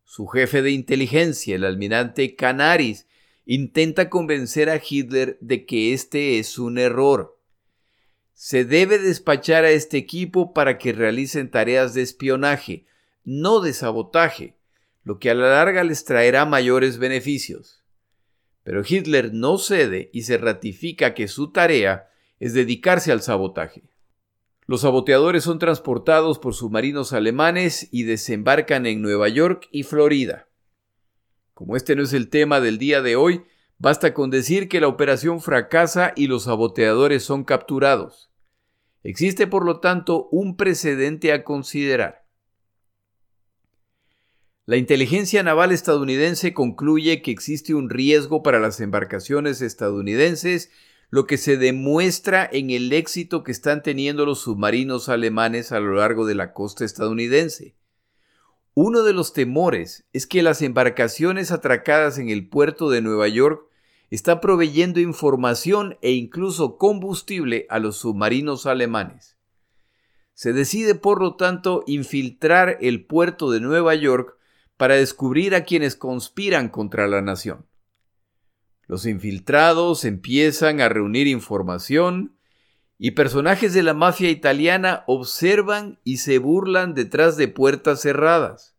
Su 0.03 0.27
jefe 0.27 0.61
de 0.61 0.71
inteligencia, 0.71 1.55
el 1.55 1.63
almirante 1.63 2.35
Canaris, 2.35 3.07
intenta 3.45 4.09
convencer 4.09 4.69
a 4.69 4.81
Hitler 4.85 5.37
de 5.39 5.65
que 5.65 5.93
este 5.93 6.39
es 6.39 6.59
un 6.59 6.77
error. 6.77 7.39
Se 8.33 8.65
debe 8.65 8.99
despachar 8.99 9.63
a 9.63 9.71
este 9.71 9.95
equipo 9.95 10.53
para 10.53 10.77
que 10.77 10.91
realicen 10.91 11.49
tareas 11.49 11.93
de 11.93 12.01
espionaje, 12.01 12.85
no 13.23 13.59
de 13.61 13.73
sabotaje, 13.73 14.57
lo 15.03 15.19
que 15.19 15.29
a 15.29 15.33
la 15.33 15.49
larga 15.49 15.83
les 15.83 16.05
traerá 16.05 16.45
mayores 16.45 16.97
beneficios. 16.97 17.83
Pero 18.63 18.83
Hitler 18.87 19.33
no 19.33 19.57
cede 19.57 20.09
y 20.13 20.23
se 20.23 20.37
ratifica 20.37 21.13
que 21.13 21.27
su 21.27 21.51
tarea 21.51 22.09
es 22.39 22.53
dedicarse 22.53 23.11
al 23.11 23.21
sabotaje. 23.21 23.89
Los 24.65 24.81
saboteadores 24.81 25.43
son 25.43 25.57
transportados 25.57 26.37
por 26.37 26.53
submarinos 26.53 27.11
alemanes 27.13 27.87
y 27.91 28.03
desembarcan 28.03 28.85
en 28.85 29.01
Nueva 29.01 29.27
York 29.27 29.67
y 29.71 29.83
Florida. 29.83 30.47
Como 31.55 31.75
este 31.75 31.95
no 31.95 32.03
es 32.03 32.13
el 32.13 32.29
tema 32.29 32.61
del 32.61 32.77
día 32.77 33.01
de 33.01 33.15
hoy, 33.15 33.43
basta 33.79 34.13
con 34.13 34.29
decir 34.29 34.69
que 34.69 34.79
la 34.79 34.87
operación 34.87 35.41
fracasa 35.41 36.13
y 36.15 36.27
los 36.27 36.43
saboteadores 36.43 37.23
son 37.23 37.43
capturados. 37.43 38.29
Existe 39.01 39.47
por 39.47 39.65
lo 39.65 39.79
tanto 39.79 40.27
un 40.29 40.55
precedente 40.55 41.33
a 41.33 41.43
considerar. 41.43 42.18
La 44.69 44.77
inteligencia 44.77 45.41
naval 45.41 45.71
estadounidense 45.71 46.53
concluye 46.53 47.23
que 47.23 47.31
existe 47.31 47.73
un 47.73 47.89
riesgo 47.89 48.43
para 48.43 48.59
las 48.59 48.79
embarcaciones 48.81 49.63
estadounidenses, 49.63 50.69
lo 51.09 51.25
que 51.25 51.37
se 51.37 51.57
demuestra 51.57 52.47
en 52.53 52.69
el 52.69 52.93
éxito 52.93 53.43
que 53.43 53.51
están 53.51 53.81
teniendo 53.81 54.27
los 54.27 54.41
submarinos 54.41 55.09
alemanes 55.09 55.71
a 55.71 55.79
lo 55.79 55.95
largo 55.95 56.27
de 56.27 56.35
la 56.35 56.53
costa 56.53 56.85
estadounidense. 56.85 57.77
Uno 58.75 59.01
de 59.01 59.13
los 59.13 59.33
temores 59.33 60.05
es 60.13 60.27
que 60.27 60.43
las 60.43 60.61
embarcaciones 60.61 61.51
atracadas 61.51 62.19
en 62.19 62.29
el 62.29 62.47
puerto 62.47 62.91
de 62.91 63.01
Nueva 63.01 63.27
York 63.27 63.63
están 64.11 64.39
proveyendo 64.39 64.99
información 64.99 65.97
e 66.03 66.11
incluso 66.11 66.77
combustible 66.77 67.65
a 67.71 67.79
los 67.79 67.97
submarinos 67.97 68.67
alemanes. 68.67 69.35
Se 70.35 70.53
decide, 70.53 70.93
por 70.93 71.21
lo 71.23 71.37
tanto, 71.37 71.83
infiltrar 71.87 72.77
el 72.81 73.07
puerto 73.07 73.49
de 73.49 73.61
Nueva 73.61 73.95
York 73.95 74.35
para 74.79 74.95
descubrir 74.95 75.55
a 75.55 75.65
quienes 75.65 75.97
conspiran 75.97 76.69
contra 76.69 77.05
la 77.09 77.21
nación. 77.21 77.65
Los 78.87 79.05
infiltrados 79.05 80.05
empiezan 80.05 80.79
a 80.79 80.87
reunir 80.87 81.27
información 81.27 82.37
y 82.97 83.11
personajes 83.11 83.73
de 83.73 83.83
la 83.83 83.93
mafia 83.93 84.29
italiana 84.29 85.03
observan 85.05 85.99
y 86.05 86.19
se 86.19 86.37
burlan 86.37 86.93
detrás 86.93 87.35
de 87.35 87.49
puertas 87.49 87.99
cerradas. 87.99 88.77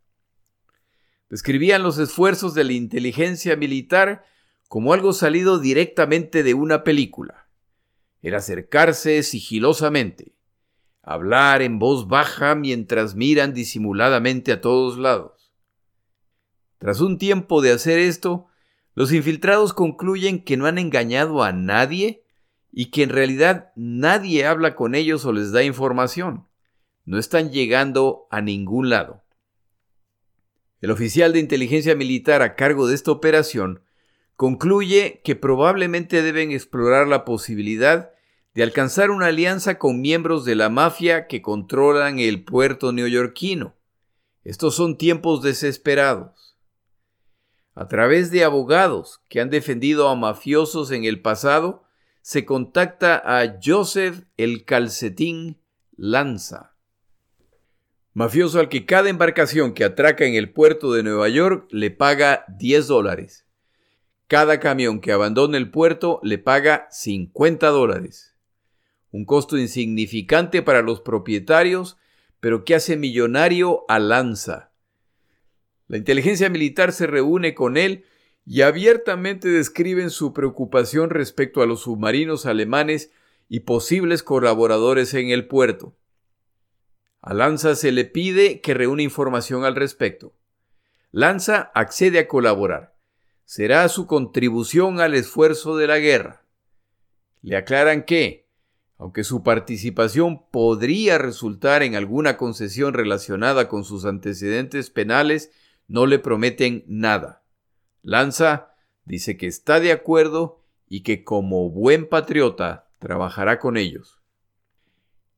Describían 1.28 1.82
los 1.82 1.98
esfuerzos 1.98 2.54
de 2.54 2.64
la 2.64 2.72
inteligencia 2.72 3.54
militar 3.56 4.24
como 4.68 4.94
algo 4.94 5.12
salido 5.12 5.58
directamente 5.58 6.42
de 6.42 6.54
una 6.54 6.82
película. 6.82 7.46
El 8.22 8.36
acercarse 8.36 9.22
sigilosamente, 9.22 10.32
hablar 11.02 11.60
en 11.60 11.78
voz 11.78 12.08
baja 12.08 12.54
mientras 12.54 13.16
miran 13.16 13.52
disimuladamente 13.52 14.50
a 14.52 14.62
todos 14.62 14.96
lados 14.96 15.39
tras 16.80 17.02
un 17.02 17.18
tiempo 17.18 17.60
de 17.60 17.72
hacer 17.72 17.98
esto, 17.98 18.46
los 18.94 19.12
infiltrados 19.12 19.74
concluyen 19.74 20.42
que 20.42 20.56
no 20.56 20.64
han 20.64 20.78
engañado 20.78 21.42
a 21.42 21.52
nadie 21.52 22.24
y 22.72 22.86
que 22.86 23.02
en 23.02 23.10
realidad 23.10 23.70
nadie 23.76 24.46
habla 24.46 24.74
con 24.74 24.94
ellos 24.94 25.26
o 25.26 25.32
les 25.32 25.52
da 25.52 25.62
información. 25.62 26.48
No 27.04 27.18
están 27.18 27.50
llegando 27.50 28.26
a 28.30 28.40
ningún 28.40 28.88
lado. 28.88 29.22
El 30.80 30.90
oficial 30.90 31.34
de 31.34 31.40
inteligencia 31.40 31.94
militar 31.94 32.40
a 32.40 32.56
cargo 32.56 32.86
de 32.86 32.94
esta 32.94 33.10
operación 33.10 33.82
concluye 34.36 35.20
que 35.22 35.36
probablemente 35.36 36.22
deben 36.22 36.50
explorar 36.50 37.06
la 37.06 37.26
posibilidad 37.26 38.10
de 38.54 38.62
alcanzar 38.62 39.10
una 39.10 39.26
alianza 39.26 39.76
con 39.76 40.00
miembros 40.00 40.46
de 40.46 40.54
la 40.54 40.70
mafia 40.70 41.26
que 41.26 41.42
controlan 41.42 42.18
el 42.18 42.42
puerto 42.42 42.90
neoyorquino. 42.90 43.76
Estos 44.44 44.76
son 44.76 44.96
tiempos 44.96 45.42
desesperados 45.42 46.49
a 47.74 47.88
través 47.88 48.30
de 48.30 48.44
abogados 48.44 49.20
que 49.28 49.40
han 49.40 49.50
defendido 49.50 50.08
a 50.08 50.16
mafiosos 50.16 50.90
en 50.90 51.04
el 51.04 51.20
pasado, 51.20 51.84
se 52.22 52.44
contacta 52.44 53.22
a 53.24 53.58
Joseph 53.62 54.24
el 54.36 54.64
Calcetín 54.64 55.58
Lanza, 55.96 56.74
mafioso 58.12 58.60
al 58.60 58.68
que 58.68 58.86
cada 58.86 59.08
embarcación 59.08 59.72
que 59.72 59.84
atraca 59.84 60.24
en 60.24 60.34
el 60.34 60.52
puerto 60.52 60.92
de 60.92 61.02
Nueva 61.02 61.28
York 61.28 61.68
le 61.70 61.90
paga 61.90 62.44
10 62.48 62.86
dólares. 62.86 63.46
cada 64.26 64.60
camión 64.60 65.00
que 65.00 65.10
abandone 65.10 65.58
el 65.58 65.72
puerto 65.72 66.20
le 66.22 66.38
paga 66.38 66.86
50 66.92 67.66
dólares. 67.66 68.36
Un 69.10 69.24
costo 69.24 69.58
insignificante 69.58 70.62
para 70.62 70.82
los 70.82 71.00
propietarios, 71.00 71.98
pero 72.38 72.64
que 72.64 72.76
hace 72.76 72.96
millonario 72.96 73.84
a 73.88 73.98
Lanza. 73.98 74.69
La 75.90 75.96
inteligencia 75.96 76.48
militar 76.48 76.92
se 76.92 77.08
reúne 77.08 77.54
con 77.54 77.76
él 77.76 78.04
y 78.46 78.60
abiertamente 78.60 79.48
describen 79.48 80.10
su 80.10 80.32
preocupación 80.32 81.10
respecto 81.10 81.62
a 81.62 81.66
los 81.66 81.80
submarinos 81.80 82.46
alemanes 82.46 83.10
y 83.48 83.60
posibles 83.60 84.22
colaboradores 84.22 85.14
en 85.14 85.30
el 85.30 85.48
puerto. 85.48 85.96
A 87.20 87.34
Lanza 87.34 87.74
se 87.74 87.90
le 87.90 88.04
pide 88.04 88.60
que 88.60 88.72
reúna 88.74 89.02
información 89.02 89.64
al 89.64 89.74
respecto. 89.74 90.36
Lanza 91.10 91.72
accede 91.74 92.20
a 92.20 92.28
colaborar 92.28 92.94
será 93.50 93.88
su 93.88 94.06
contribución 94.06 95.00
al 95.00 95.12
esfuerzo 95.14 95.76
de 95.76 95.88
la 95.88 95.98
guerra. 95.98 96.44
Le 97.42 97.56
aclaran 97.56 98.04
que, 98.04 98.48
aunque 98.96 99.24
su 99.24 99.42
participación 99.42 100.48
podría 100.52 101.18
resultar 101.18 101.82
en 101.82 101.96
alguna 101.96 102.36
concesión 102.36 102.94
relacionada 102.94 103.66
con 103.66 103.82
sus 103.82 104.04
antecedentes 104.04 104.90
penales, 104.90 105.50
no 105.90 106.06
le 106.06 106.20
prometen 106.20 106.84
nada. 106.86 107.42
Lanza 108.02 108.74
dice 109.04 109.36
que 109.36 109.48
está 109.48 109.80
de 109.80 109.90
acuerdo 109.90 110.62
y 110.88 111.02
que 111.02 111.24
como 111.24 111.68
buen 111.68 112.08
patriota 112.08 112.88
trabajará 113.00 113.58
con 113.58 113.76
ellos. 113.76 114.20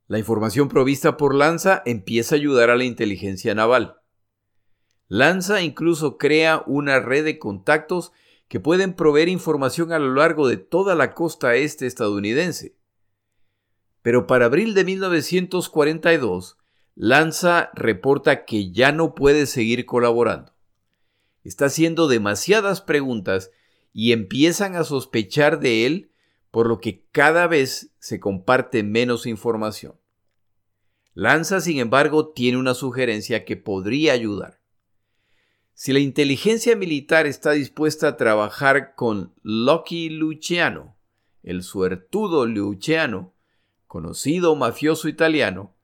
La 0.08 0.18
información 0.18 0.68
provista 0.68 1.16
por 1.16 1.34
Lanza 1.34 1.82
empieza 1.86 2.34
a 2.34 2.38
ayudar 2.38 2.68
a 2.68 2.76
la 2.76 2.84
inteligencia 2.84 3.54
naval. 3.54 4.02
Lanza 5.08 5.62
incluso 5.62 6.18
crea 6.18 6.62
una 6.66 7.00
red 7.00 7.24
de 7.24 7.38
contactos 7.38 8.12
que 8.48 8.60
pueden 8.60 8.92
proveer 8.92 9.30
información 9.30 9.90
a 9.90 9.98
lo 9.98 10.12
largo 10.12 10.48
de 10.48 10.58
toda 10.58 10.94
la 10.94 11.14
costa 11.14 11.54
este 11.54 11.86
estadounidense. 11.86 12.76
Pero 14.02 14.26
para 14.26 14.46
abril 14.46 14.74
de 14.74 14.84
1942, 14.84 16.58
Lanza 16.94 17.70
reporta 17.74 18.44
que 18.44 18.70
ya 18.70 18.92
no 18.92 19.14
puede 19.14 19.46
seguir 19.46 19.86
colaborando. 19.86 20.52
Está 21.42 21.66
haciendo 21.66 22.06
demasiadas 22.06 22.80
preguntas 22.80 23.50
y 23.92 24.12
empiezan 24.12 24.76
a 24.76 24.84
sospechar 24.84 25.58
de 25.60 25.86
él, 25.86 26.10
por 26.50 26.68
lo 26.68 26.80
que 26.80 27.06
cada 27.12 27.46
vez 27.46 27.92
se 27.98 28.20
comparte 28.20 28.82
menos 28.82 29.26
información. 29.26 29.94
Lanza, 31.14 31.60
sin 31.60 31.78
embargo, 31.78 32.28
tiene 32.28 32.58
una 32.58 32.74
sugerencia 32.74 33.44
que 33.44 33.56
podría 33.56 34.12
ayudar. 34.12 34.60
Si 35.74 35.92
la 35.92 35.98
inteligencia 35.98 36.76
militar 36.76 37.26
está 37.26 37.52
dispuesta 37.52 38.08
a 38.08 38.16
trabajar 38.16 38.94
con 38.94 39.34
Lucky 39.42 40.10
Luciano, 40.10 40.96
el 41.42 41.62
suertudo 41.62 42.46
Luciano, 42.46 43.34
conocido 43.86 44.54
mafioso 44.54 45.08
italiano, 45.08 45.74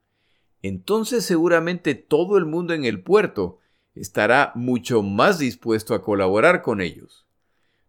entonces 0.61 1.25
seguramente 1.25 1.95
todo 1.95 2.37
el 2.37 2.45
mundo 2.45 2.73
en 2.73 2.85
el 2.85 3.01
puerto 3.01 3.59
estará 3.95 4.51
mucho 4.55 5.01
más 5.03 5.39
dispuesto 5.39 5.93
a 5.93 6.01
colaborar 6.01 6.61
con 6.61 6.81
ellos. 6.81 7.25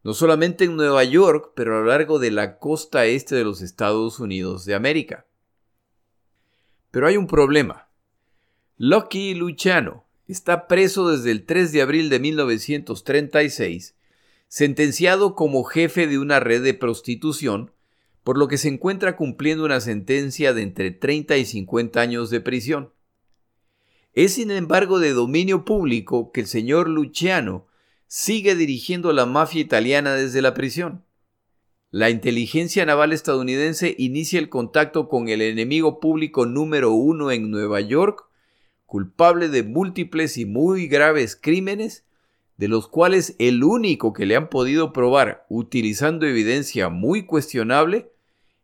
No 0.02 0.14
solamente 0.14 0.64
en 0.64 0.76
Nueva 0.76 1.04
York, 1.04 1.52
pero 1.54 1.76
a 1.76 1.80
lo 1.80 1.86
largo 1.86 2.18
de 2.18 2.30
la 2.30 2.58
costa 2.58 3.06
este 3.06 3.34
de 3.34 3.44
los 3.44 3.60
Estados 3.60 4.18
Unidos 4.18 4.64
de 4.64 4.74
América. 4.74 5.26
Pero 6.90 7.06
hay 7.06 7.16
un 7.16 7.26
problema. 7.26 7.88
Lucky 8.76 9.34
Luciano 9.34 10.06
está 10.26 10.66
preso 10.66 11.10
desde 11.10 11.30
el 11.32 11.44
3 11.44 11.72
de 11.72 11.82
abril 11.82 12.08
de 12.08 12.18
1936, 12.18 13.94
sentenciado 14.48 15.34
como 15.34 15.64
jefe 15.64 16.06
de 16.06 16.18
una 16.18 16.40
red 16.40 16.62
de 16.62 16.74
prostitución, 16.74 17.72
por 18.30 18.38
lo 18.38 18.46
que 18.46 18.58
se 18.58 18.68
encuentra 18.68 19.16
cumpliendo 19.16 19.64
una 19.64 19.80
sentencia 19.80 20.54
de 20.54 20.62
entre 20.62 20.92
30 20.92 21.36
y 21.36 21.44
50 21.44 22.00
años 22.00 22.30
de 22.30 22.40
prisión. 22.40 22.92
Es 24.12 24.34
sin 24.34 24.52
embargo 24.52 25.00
de 25.00 25.12
dominio 25.12 25.64
público 25.64 26.30
que 26.30 26.42
el 26.42 26.46
señor 26.46 26.88
Luciano 26.88 27.66
sigue 28.06 28.54
dirigiendo 28.54 29.12
la 29.12 29.26
mafia 29.26 29.60
italiana 29.60 30.14
desde 30.14 30.42
la 30.42 30.54
prisión. 30.54 31.04
La 31.90 32.08
inteligencia 32.08 32.86
naval 32.86 33.12
estadounidense 33.12 33.96
inicia 33.98 34.38
el 34.38 34.48
contacto 34.48 35.08
con 35.08 35.28
el 35.28 35.42
enemigo 35.42 35.98
público 35.98 36.46
número 36.46 36.92
uno 36.92 37.32
en 37.32 37.50
Nueva 37.50 37.80
York 37.80 38.28
culpable 38.86 39.48
de 39.48 39.64
múltiples 39.64 40.38
y 40.38 40.46
muy 40.46 40.86
graves 40.86 41.34
crímenes, 41.34 42.04
de 42.58 42.68
los 42.68 42.86
cuales 42.86 43.34
el 43.40 43.64
único 43.64 44.12
que 44.12 44.24
le 44.24 44.36
han 44.36 44.48
podido 44.50 44.92
probar 44.92 45.46
utilizando 45.48 46.26
evidencia 46.26 46.90
muy 46.90 47.26
cuestionable 47.26 48.12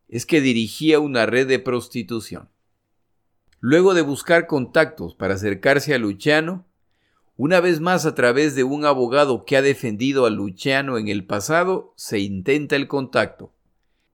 es 0.09 0.27
que 0.27 0.41
dirigía 0.41 1.01
una 1.01 1.27
red 1.27 1.47
de 1.47 1.59
prostitución. 1.59 2.49
Luego 3.61 3.95
de 3.95 4.03
buscar 4.03 4.47
contactos 4.47 5.15
para 5.15 5.35
acercarse 5.35 5.95
a 5.95 5.99
Luciano, 5.99 6.67
una 7.37 7.61
vez 7.61 7.81
más 7.81 8.07
a 8.07 8.15
través 8.15 8.55
de 8.55 8.65
un 8.65 8.85
abogado 8.85 9.45
que 9.45 9.57
ha 9.57 9.63
defendido 9.63 10.25
a 10.25 10.31
Luciano 10.31 10.97
en 10.97 11.09
el 11.09 11.27
pasado, 11.27 11.93
se 11.97 12.19
intenta 12.19 12.77
el 12.77 12.89
contacto. 12.89 13.53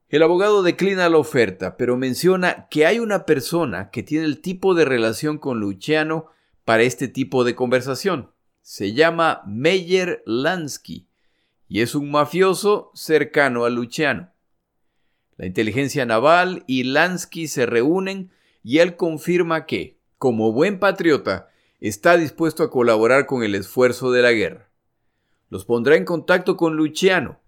El 0.09 0.23
abogado 0.23 0.63
declina 0.63 1.09
la 1.09 1.19
oferta, 1.19 1.77
pero 1.77 1.97
menciona 1.97 2.67
que 2.69 2.85
hay 2.85 2.99
una 2.99 3.25
persona 3.25 3.91
que 3.91 4.03
tiene 4.03 4.27
el 4.27 4.41
tipo 4.41 4.75
de 4.75 4.85
relación 4.85 5.39
con 5.39 5.61
Luciano 5.61 6.27
para 6.65 6.83
este 6.83 7.09
tipo 7.09 7.45
de 7.45 7.55
conversación. 7.55 8.31
Se 8.61 8.93
llama 8.93 9.43
Meyer 9.47 10.23
Lansky 10.27 11.09
y 11.69 11.81
es 11.81 11.95
un 11.95 12.11
mafioso 12.11 12.91
cercano 12.95 13.65
a 13.65 13.71
Luciano. 13.71 14.32
La 15.43 15.49
inteligencia 15.49 16.07
naval 16.07 16.63
y 16.69 16.85
Lansky 16.85 17.49
se 17.49 17.67
reúnen 17.67 18.31
y 18.63 18.79
él 18.79 18.95
confirma 18.95 19.67
que, 19.67 19.99
como 20.17 20.53
buen 20.53 20.79
patriota, 20.79 21.49
está 21.81 22.17
dispuesto 22.17 22.63
a 22.63 22.71
colaborar 22.71 23.27
con 23.27 23.43
el 23.43 23.57
esfuerzo 23.57 24.13
de 24.13 24.23
la 24.23 24.31
guerra. 24.31 24.71
Los 25.51 25.65
pondrá 25.65 25.97
en 25.97 26.05
contacto 26.05 26.57
con 26.57 26.77
Luciano, 26.77 27.41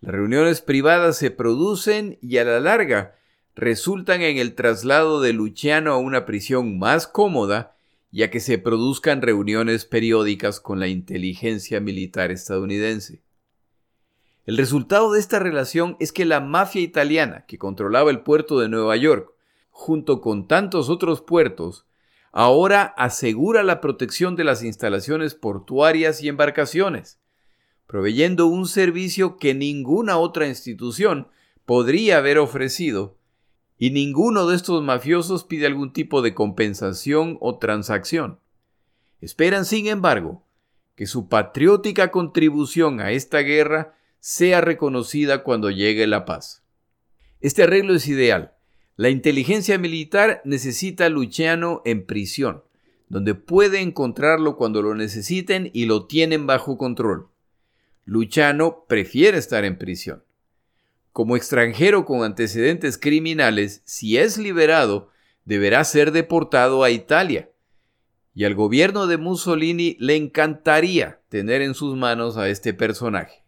las 0.00 0.14
reuniones 0.14 0.60
privadas 0.60 1.18
se 1.18 1.32
producen 1.32 2.16
y 2.22 2.38
a 2.38 2.44
la 2.44 2.60
larga 2.60 3.16
resultan 3.56 4.22
en 4.22 4.38
el 4.38 4.54
traslado 4.54 5.20
de 5.20 5.32
Luciano 5.32 5.94
a 5.94 5.96
una 5.96 6.24
prisión 6.24 6.78
más 6.78 7.08
cómoda, 7.08 7.74
ya 8.12 8.30
que 8.30 8.38
se 8.38 8.58
produzcan 8.58 9.20
reuniones 9.20 9.84
periódicas 9.84 10.60
con 10.60 10.78
la 10.78 10.86
inteligencia 10.86 11.80
militar 11.80 12.30
estadounidense. 12.30 13.20
El 14.44 14.56
resultado 14.56 15.12
de 15.12 15.20
esta 15.20 15.38
relación 15.38 15.96
es 16.00 16.10
que 16.10 16.24
la 16.24 16.40
mafia 16.40 16.82
italiana 16.82 17.44
que 17.46 17.58
controlaba 17.58 18.10
el 18.10 18.22
puerto 18.22 18.58
de 18.58 18.68
Nueva 18.68 18.96
York, 18.96 19.32
junto 19.70 20.20
con 20.20 20.48
tantos 20.48 20.88
otros 20.88 21.20
puertos, 21.20 21.86
ahora 22.32 22.94
asegura 22.96 23.62
la 23.62 23.80
protección 23.80 24.34
de 24.34 24.42
las 24.42 24.64
instalaciones 24.64 25.34
portuarias 25.34 26.22
y 26.22 26.28
embarcaciones, 26.28 27.20
proveyendo 27.86 28.46
un 28.46 28.66
servicio 28.66 29.36
que 29.36 29.54
ninguna 29.54 30.18
otra 30.18 30.48
institución 30.48 31.28
podría 31.64 32.18
haber 32.18 32.38
ofrecido, 32.38 33.16
y 33.78 33.90
ninguno 33.90 34.46
de 34.46 34.56
estos 34.56 34.82
mafiosos 34.82 35.44
pide 35.44 35.66
algún 35.66 35.92
tipo 35.92 36.20
de 36.20 36.34
compensación 36.34 37.38
o 37.40 37.58
transacción. 37.58 38.40
Esperan, 39.20 39.64
sin 39.64 39.86
embargo, 39.86 40.44
que 40.96 41.06
su 41.06 41.28
patriótica 41.28 42.10
contribución 42.10 43.00
a 43.00 43.12
esta 43.12 43.38
guerra 43.38 43.94
sea 44.22 44.60
reconocida 44.60 45.42
cuando 45.42 45.68
llegue 45.68 46.06
la 46.06 46.24
paz. 46.24 46.62
Este 47.40 47.64
arreglo 47.64 47.92
es 47.92 48.06
ideal. 48.06 48.52
La 48.94 49.08
inteligencia 49.08 49.78
militar 49.78 50.40
necesita 50.44 51.06
a 51.06 51.08
Luciano 51.08 51.82
en 51.84 52.06
prisión, 52.06 52.62
donde 53.08 53.34
puede 53.34 53.80
encontrarlo 53.80 54.56
cuando 54.56 54.80
lo 54.80 54.94
necesiten 54.94 55.70
y 55.72 55.86
lo 55.86 56.06
tienen 56.06 56.46
bajo 56.46 56.78
control. 56.78 57.30
Luciano 58.04 58.84
prefiere 58.88 59.38
estar 59.38 59.64
en 59.64 59.76
prisión. 59.76 60.22
Como 61.10 61.36
extranjero 61.36 62.04
con 62.04 62.22
antecedentes 62.22 62.98
criminales, 62.98 63.82
si 63.84 64.18
es 64.18 64.38
liberado, 64.38 65.10
deberá 65.44 65.82
ser 65.82 66.12
deportado 66.12 66.84
a 66.84 66.90
Italia. 66.90 67.50
Y 68.36 68.44
al 68.44 68.54
gobierno 68.54 69.08
de 69.08 69.16
Mussolini 69.16 69.96
le 69.98 70.14
encantaría 70.14 71.20
tener 71.28 71.60
en 71.60 71.74
sus 71.74 71.96
manos 71.96 72.36
a 72.36 72.48
este 72.48 72.72
personaje. 72.72 73.41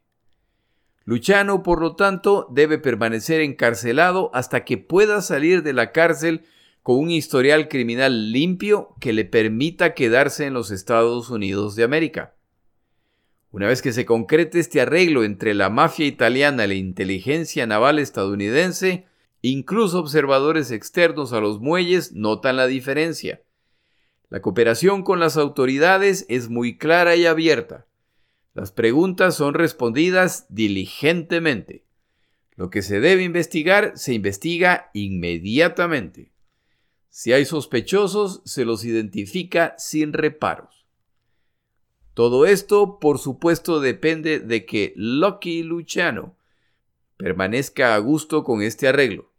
Luciano, 1.04 1.62
por 1.62 1.80
lo 1.80 1.96
tanto, 1.96 2.48
debe 2.50 2.78
permanecer 2.78 3.40
encarcelado 3.40 4.30
hasta 4.32 4.64
que 4.64 4.78
pueda 4.78 5.20
salir 5.20 5.62
de 5.62 5.74
la 5.74 5.92
cárcel 5.92 6.44
con 6.82 6.98
un 6.98 7.10
historial 7.10 7.68
criminal 7.68 8.32
limpio 8.32 8.94
que 9.00 9.12
le 9.12 9.24
permita 9.24 9.94
quedarse 9.94 10.46
en 10.46 10.54
los 10.54 10.70
Estados 10.70 11.30
Unidos 11.30 11.76
de 11.76 11.84
América. 11.84 12.34
Una 13.50 13.68
vez 13.68 13.82
que 13.82 13.92
se 13.92 14.04
concrete 14.04 14.58
este 14.58 14.80
arreglo 14.80 15.24
entre 15.24 15.54
la 15.54 15.70
mafia 15.70 16.06
italiana 16.06 16.64
y 16.64 16.68
la 16.68 16.74
inteligencia 16.74 17.66
naval 17.66 17.98
estadounidense, 17.98 19.06
incluso 19.42 20.00
observadores 20.00 20.70
externos 20.70 21.32
a 21.32 21.40
los 21.40 21.60
muelles 21.60 22.12
notan 22.12 22.56
la 22.56 22.66
diferencia. 22.66 23.42
La 24.28 24.40
cooperación 24.40 25.04
con 25.04 25.20
las 25.20 25.36
autoridades 25.36 26.26
es 26.28 26.48
muy 26.48 26.76
clara 26.76 27.14
y 27.14 27.26
abierta. 27.26 27.86
Las 28.54 28.70
preguntas 28.70 29.34
son 29.34 29.54
respondidas 29.54 30.46
diligentemente. 30.48 31.84
Lo 32.54 32.70
que 32.70 32.82
se 32.82 33.00
debe 33.00 33.24
investigar 33.24 33.92
se 33.96 34.14
investiga 34.14 34.90
inmediatamente. 34.94 36.32
Si 37.08 37.32
hay 37.32 37.44
sospechosos, 37.44 38.42
se 38.44 38.64
los 38.64 38.84
identifica 38.84 39.74
sin 39.76 40.12
reparos. 40.12 40.86
Todo 42.14 42.46
esto, 42.46 43.00
por 43.00 43.18
supuesto, 43.18 43.80
depende 43.80 44.38
de 44.38 44.64
que 44.64 44.92
Lucky 44.94 45.64
Luciano 45.64 46.36
permanezca 47.16 47.96
a 47.96 47.98
gusto 47.98 48.44
con 48.44 48.62
este 48.62 48.86
arreglo. 48.86 49.32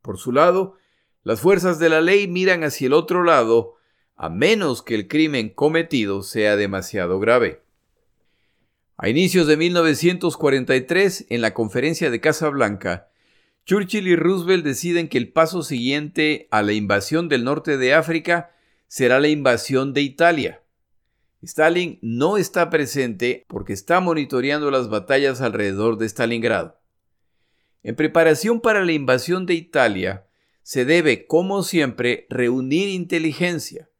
Por 0.00 0.18
su 0.18 0.32
lado, 0.32 0.76
las 1.22 1.40
fuerzas 1.40 1.78
de 1.78 1.88
la 1.88 2.00
ley 2.00 2.26
miran 2.26 2.64
hacia 2.64 2.88
el 2.88 2.94
otro 2.94 3.22
lado, 3.22 3.76
a 4.16 4.28
menos 4.28 4.82
que 4.82 4.96
el 4.96 5.06
crimen 5.06 5.50
cometido 5.50 6.22
sea 6.22 6.56
demasiado 6.56 7.20
grave. 7.20 7.61
A 9.02 9.08
inicios 9.08 9.48
de 9.48 9.56
1943, 9.56 11.26
en 11.28 11.40
la 11.40 11.54
conferencia 11.54 12.08
de 12.08 12.20
Casablanca, 12.20 13.08
Churchill 13.66 14.06
y 14.06 14.14
Roosevelt 14.14 14.64
deciden 14.64 15.08
que 15.08 15.18
el 15.18 15.32
paso 15.32 15.64
siguiente 15.64 16.46
a 16.52 16.62
la 16.62 16.72
invasión 16.72 17.28
del 17.28 17.42
norte 17.42 17.78
de 17.78 17.94
África 17.94 18.52
será 18.86 19.18
la 19.18 19.26
invasión 19.26 19.92
de 19.92 20.02
Italia. 20.02 20.62
Stalin 21.42 21.98
no 22.00 22.36
está 22.36 22.70
presente 22.70 23.44
porque 23.48 23.72
está 23.72 23.98
monitoreando 23.98 24.70
las 24.70 24.88
batallas 24.88 25.40
alrededor 25.40 25.98
de 25.98 26.06
Stalingrado. 26.06 26.80
En 27.82 27.96
preparación 27.96 28.60
para 28.60 28.84
la 28.84 28.92
invasión 28.92 29.46
de 29.46 29.54
Italia, 29.54 30.28
se 30.62 30.84
debe, 30.84 31.26
como 31.26 31.64
siempre, 31.64 32.28
reunir 32.30 32.88
inteligencia. 32.88 33.90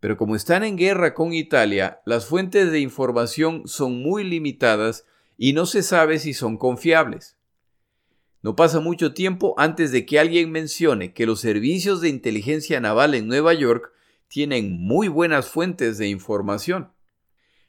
Pero 0.00 0.16
como 0.16 0.34
están 0.34 0.64
en 0.64 0.76
guerra 0.76 1.14
con 1.14 1.32
Italia, 1.34 2.00
las 2.06 2.26
fuentes 2.26 2.72
de 2.72 2.80
información 2.80 3.62
son 3.66 4.02
muy 4.02 4.24
limitadas 4.24 5.04
y 5.36 5.52
no 5.52 5.66
se 5.66 5.82
sabe 5.82 6.18
si 6.18 6.32
son 6.34 6.56
confiables. 6.56 7.36
No 8.42 8.56
pasa 8.56 8.80
mucho 8.80 9.12
tiempo 9.12 9.54
antes 9.58 9.92
de 9.92 10.06
que 10.06 10.18
alguien 10.18 10.50
mencione 10.50 11.12
que 11.12 11.26
los 11.26 11.40
servicios 11.40 12.00
de 12.00 12.08
inteligencia 12.08 12.80
naval 12.80 13.14
en 13.14 13.28
Nueva 13.28 13.52
York 13.52 13.92
tienen 14.28 14.80
muy 14.80 15.08
buenas 15.08 15.48
fuentes 15.48 15.98
de 15.98 16.08
información. 16.08 16.92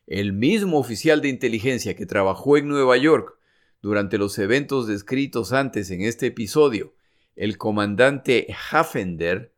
El 0.07 0.31
mismo 0.31 0.79
oficial 0.79 1.21
de 1.21 1.27
inteligencia 1.27 1.95
que 1.95 2.05
trabajó 2.05 2.55
en 2.55 2.69
Nueva 2.69 2.95
York 2.95 3.37
durante 3.81 4.17
los 4.17 4.37
eventos 4.37 4.87
descritos 4.87 5.51
antes 5.51 5.91
en 5.91 6.01
este 6.01 6.27
episodio, 6.27 6.93
el 7.35 7.57
comandante 7.57 8.47
Haffender, 8.71 9.50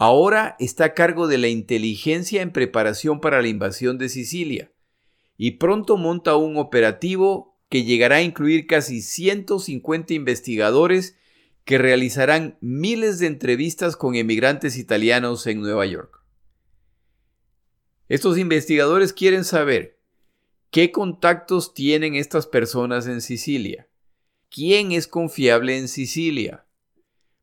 ahora 0.00 0.56
está 0.58 0.86
a 0.86 0.94
cargo 0.94 1.28
de 1.28 1.36
la 1.36 1.48
inteligencia 1.48 2.40
en 2.40 2.52
preparación 2.52 3.20
para 3.20 3.42
la 3.42 3.48
invasión 3.48 3.98
de 3.98 4.08
Sicilia 4.08 4.72
y 5.36 5.52
pronto 5.52 5.98
monta 5.98 6.36
un 6.36 6.56
operativo 6.56 7.58
que 7.68 7.84
llegará 7.84 8.16
a 8.16 8.22
incluir 8.22 8.66
casi 8.66 9.02
150 9.02 10.14
investigadores 10.14 11.18
que 11.66 11.76
realizarán 11.76 12.56
miles 12.62 13.18
de 13.18 13.26
entrevistas 13.26 13.94
con 13.94 14.14
emigrantes 14.14 14.78
italianos 14.78 15.46
en 15.46 15.60
Nueva 15.60 15.84
York. 15.84 16.24
Estos 18.08 18.38
investigadores 18.38 19.12
quieren 19.12 19.44
saber 19.44 20.00
qué 20.70 20.92
contactos 20.92 21.74
tienen 21.74 22.14
estas 22.14 22.46
personas 22.46 23.06
en 23.06 23.20
Sicilia, 23.20 23.86
quién 24.48 24.92
es 24.92 25.06
confiable 25.06 25.76
en 25.76 25.88
Sicilia. 25.88 26.64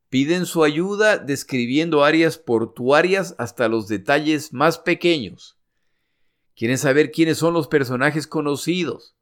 Piden 0.10 0.46
su 0.46 0.64
ayuda 0.64 1.18
describiendo 1.18 2.04
áreas 2.04 2.38
portuarias 2.38 3.36
hasta 3.38 3.68
los 3.68 3.88
detalles 3.88 4.54
más 4.54 4.78
pequeños. 4.78 5.58
Quieren 6.56 6.78
saber 6.78 7.12
quiénes 7.12 7.38
son 7.38 7.54
los 7.54 7.68
personajes 7.68 8.26
conocidos, 8.26 9.16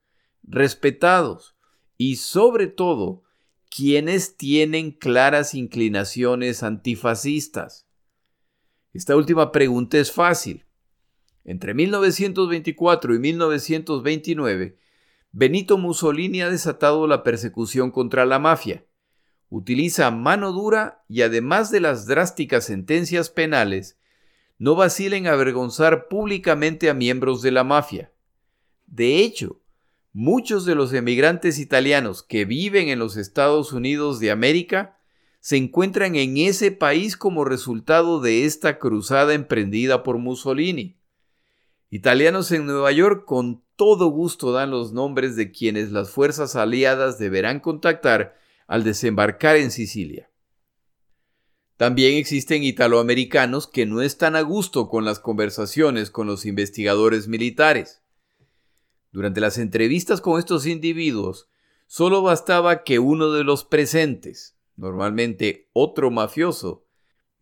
respetados 0.44 1.56
y 1.98 2.18
sobre 2.18 2.68
todo 2.68 3.24
quienes 3.70 4.38
tienen 4.38 4.92
claras 4.92 5.54
inclinaciones 5.54 6.64
antifascistas. 6.64 7.88
Esta 8.94 9.16
última 9.16 9.52
pregunta 9.52 9.98
es 9.98 10.12
fácil. 10.12 10.66
Entre 11.44 11.74
1924 11.74 13.16
y 13.16 13.20
1929, 13.20 14.78
Benito 15.32 15.78
Mussolini 15.78 16.42
ha 16.42 16.50
desatado 16.50 17.06
la 17.08 17.22
persecución 17.22 17.92
contra 17.92 18.26
la 18.26 18.40
mafia. 18.40 18.86
Utiliza 19.50 20.12
mano 20.12 20.52
dura 20.52 21.04
y 21.08 21.22
además 21.22 21.72
de 21.72 21.80
las 21.80 22.08
drásticas 22.08 22.66
sentencias 22.66 23.30
penales, 23.30 23.98
no 24.58 24.76
vacila 24.76 25.18
en 25.18 25.28
avergonzar 25.28 26.08
públicamente 26.08 26.90
a 26.90 26.94
miembros 26.94 27.42
de 27.42 27.52
la 27.52 27.64
mafia. 27.64 28.12
De 28.88 29.20
hecho, 29.20 29.62
Muchos 30.18 30.64
de 30.64 30.76
los 30.76 30.94
emigrantes 30.94 31.60
italianos 31.60 32.24
que 32.24 32.46
viven 32.46 32.88
en 32.88 33.00
los 33.00 33.18
Estados 33.18 33.74
Unidos 33.74 34.22
de 34.22 34.32
América 34.32 34.98
se 35.42 35.58
encuentran 35.58 36.16
en 36.16 36.38
ese 36.38 36.72
país 36.72 37.18
como 37.18 37.44
resultado 37.44 38.22
de 38.22 38.46
esta 38.46 38.80
cruzada 38.80 39.34
emprendida 39.34 40.04
por 40.04 40.18
Mussolini. 40.18 41.02
Italianos 41.90 42.54
en 42.54 42.66
Nueva 42.66 42.94
York 42.94 43.26
con 43.26 43.62
todo 43.76 44.08
gusto 44.08 44.54
dan 44.54 44.72
los 44.72 44.94
nombres 44.94 45.36
de 45.36 45.52
quienes 45.52 45.92
las 45.92 46.12
fuerzas 46.12 46.56
aliadas 46.56 47.20
deberán 47.20 47.60
contactar 47.60 48.38
al 48.68 48.84
desembarcar 48.84 49.58
en 49.58 49.72
Sicilia. 49.72 50.30
También 51.78 52.16
existen 52.16 52.64
italoamericanos 52.64 53.68
que 53.68 53.86
no 53.86 54.02
están 54.02 54.36
a 54.36 54.42
gusto 54.42 54.88
con 54.88 55.04
las 55.04 55.20
conversaciones 55.20 56.10
con 56.10 56.26
los 56.26 56.46
investigadores 56.46 57.28
militares. 57.28 58.02
Durante 59.12 59.42
las 59.42 59.58
entrevistas 59.58 60.22
con 60.22 60.40
estos 60.40 60.66
individuos, 60.66 61.50
solo 61.88 62.22
bastaba 62.22 62.84
que 62.84 63.00
uno 63.00 63.32
de 63.32 63.44
los 63.44 63.66
presentes, 63.66 64.58
normalmente 64.78 65.70
otro 65.74 66.12
mafioso, 66.12 66.86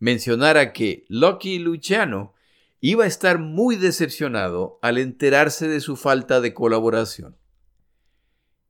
mencionara 0.00 0.72
que 0.72 1.04
Lucky 1.08 1.58
Luciano 1.60 2.34
iba 2.80 3.04
a 3.04 3.08
estar 3.08 3.38
muy 3.38 3.76
decepcionado 3.76 4.78
al 4.82 4.98
enterarse 4.98 5.68
de 5.68 5.80
su 5.80 5.96
falta 5.96 6.40
de 6.40 6.52
colaboración. 6.54 7.36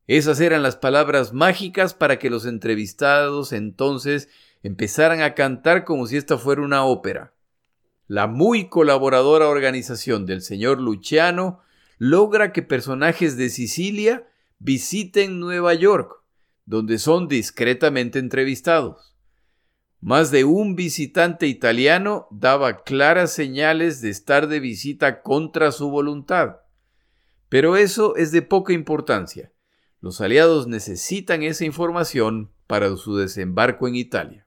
Esas 0.07 0.41
eran 0.41 0.63
las 0.63 0.77
palabras 0.77 1.33
mágicas 1.33 1.95
para 1.95 2.19
que 2.19 2.29
los 2.29 2.45
entrevistados 2.45 3.53
entonces 3.53 4.29
empezaran 4.63 5.23
a 5.23 5.35
cantar 5.35 5.85
como 5.85 6.07
si 6.07 6.17
esta 6.17 6.37
fuera 6.37 6.63
una 6.63 6.85
ópera. 6.85 7.33
La 8.07 8.27
muy 8.27 8.69
colaboradora 8.69 9.49
organización 9.49 10.27
del 10.27 10.43
señor 10.43 10.81
Luciano 10.81 11.61
logra 11.97 12.53
que 12.53 12.63
personajes 12.63 13.39
de 13.39 13.49
Sicilia 13.49 14.29
visiten 14.59 15.41
Nueva 15.41 15.73
York, 15.73 16.23
donde 16.67 16.99
son 16.99 17.29
discretamente 17.29 18.19
entrevistados. 18.19 19.15
Más 20.03 20.31
de 20.31 20.45
un 20.45 20.77
visitante 20.77 21.47
italiano 21.47 22.29
daba 22.31 22.83
claras 22.83 23.33
señales 23.33 24.03
de 24.03 24.11
estar 24.11 24.49
de 24.49 24.61
visita 24.61 25.23
contra 25.23 25.73
su 25.73 25.89
voluntad. 25.89 26.57
Pero 27.49 27.79
eso 27.79 28.15
es 28.17 28.31
de 28.31 28.43
poca 28.43 28.75
importancia. 28.75 29.54
Los 30.05 30.21
aliados 30.21 30.67
necesitan 30.67 31.43
esa 31.43 31.65
información 31.65 32.53
para 32.67 32.95
su 32.97 33.17
desembarco 33.17 33.89
en 33.89 33.97
Italia. 33.97 34.47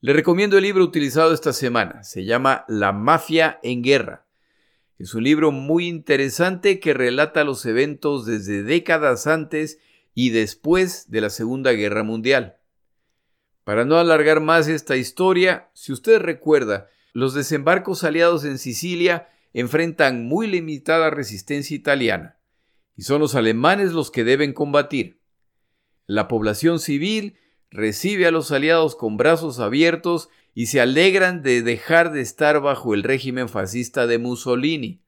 Le 0.00 0.12
recomiendo 0.12 0.58
el 0.58 0.64
libro 0.64 0.84
utilizado 0.84 1.32
esta 1.32 1.54
semana. 1.54 2.04
Se 2.04 2.26
llama 2.26 2.66
La 2.68 2.92
mafia 2.92 3.58
en 3.62 3.82
guerra 3.82 4.24
es 4.98 5.14
un 5.14 5.24
libro 5.24 5.50
muy 5.50 5.88
interesante 5.88 6.78
que 6.78 6.94
relata 6.94 7.42
los 7.42 7.66
eventos 7.66 8.26
desde 8.26 8.62
décadas 8.62 9.26
antes 9.26 9.78
y 10.14 10.30
después 10.30 11.10
de 11.10 11.20
la 11.20 11.30
Segunda 11.30 11.72
Guerra 11.72 12.04
Mundial. 12.04 12.56
Para 13.64 13.84
no 13.84 13.96
alargar 13.96 14.40
más 14.40 14.68
esta 14.68 14.96
historia, 14.96 15.68
si 15.74 15.92
usted 15.92 16.20
recuerda, 16.20 16.88
los 17.12 17.34
desembarcos 17.34 18.04
aliados 18.04 18.44
en 18.44 18.58
Sicilia 18.58 19.28
enfrentan 19.52 20.26
muy 20.26 20.46
limitada 20.46 21.10
resistencia 21.10 21.74
italiana, 21.74 22.38
y 22.96 23.02
son 23.02 23.20
los 23.20 23.34
alemanes 23.34 23.92
los 23.92 24.10
que 24.10 24.24
deben 24.24 24.52
combatir. 24.52 25.20
La 26.06 26.28
población 26.28 26.78
civil 26.78 27.36
recibe 27.70 28.26
a 28.26 28.30
los 28.30 28.52
aliados 28.52 28.94
con 28.94 29.16
brazos 29.16 29.58
abiertos 29.58 30.28
y 30.54 30.66
se 30.66 30.80
alegran 30.80 31.42
de 31.42 31.62
dejar 31.62 32.12
de 32.12 32.20
estar 32.20 32.60
bajo 32.60 32.94
el 32.94 33.02
régimen 33.02 33.48
fascista 33.48 34.06
de 34.06 34.18
Mussolini, 34.18 35.02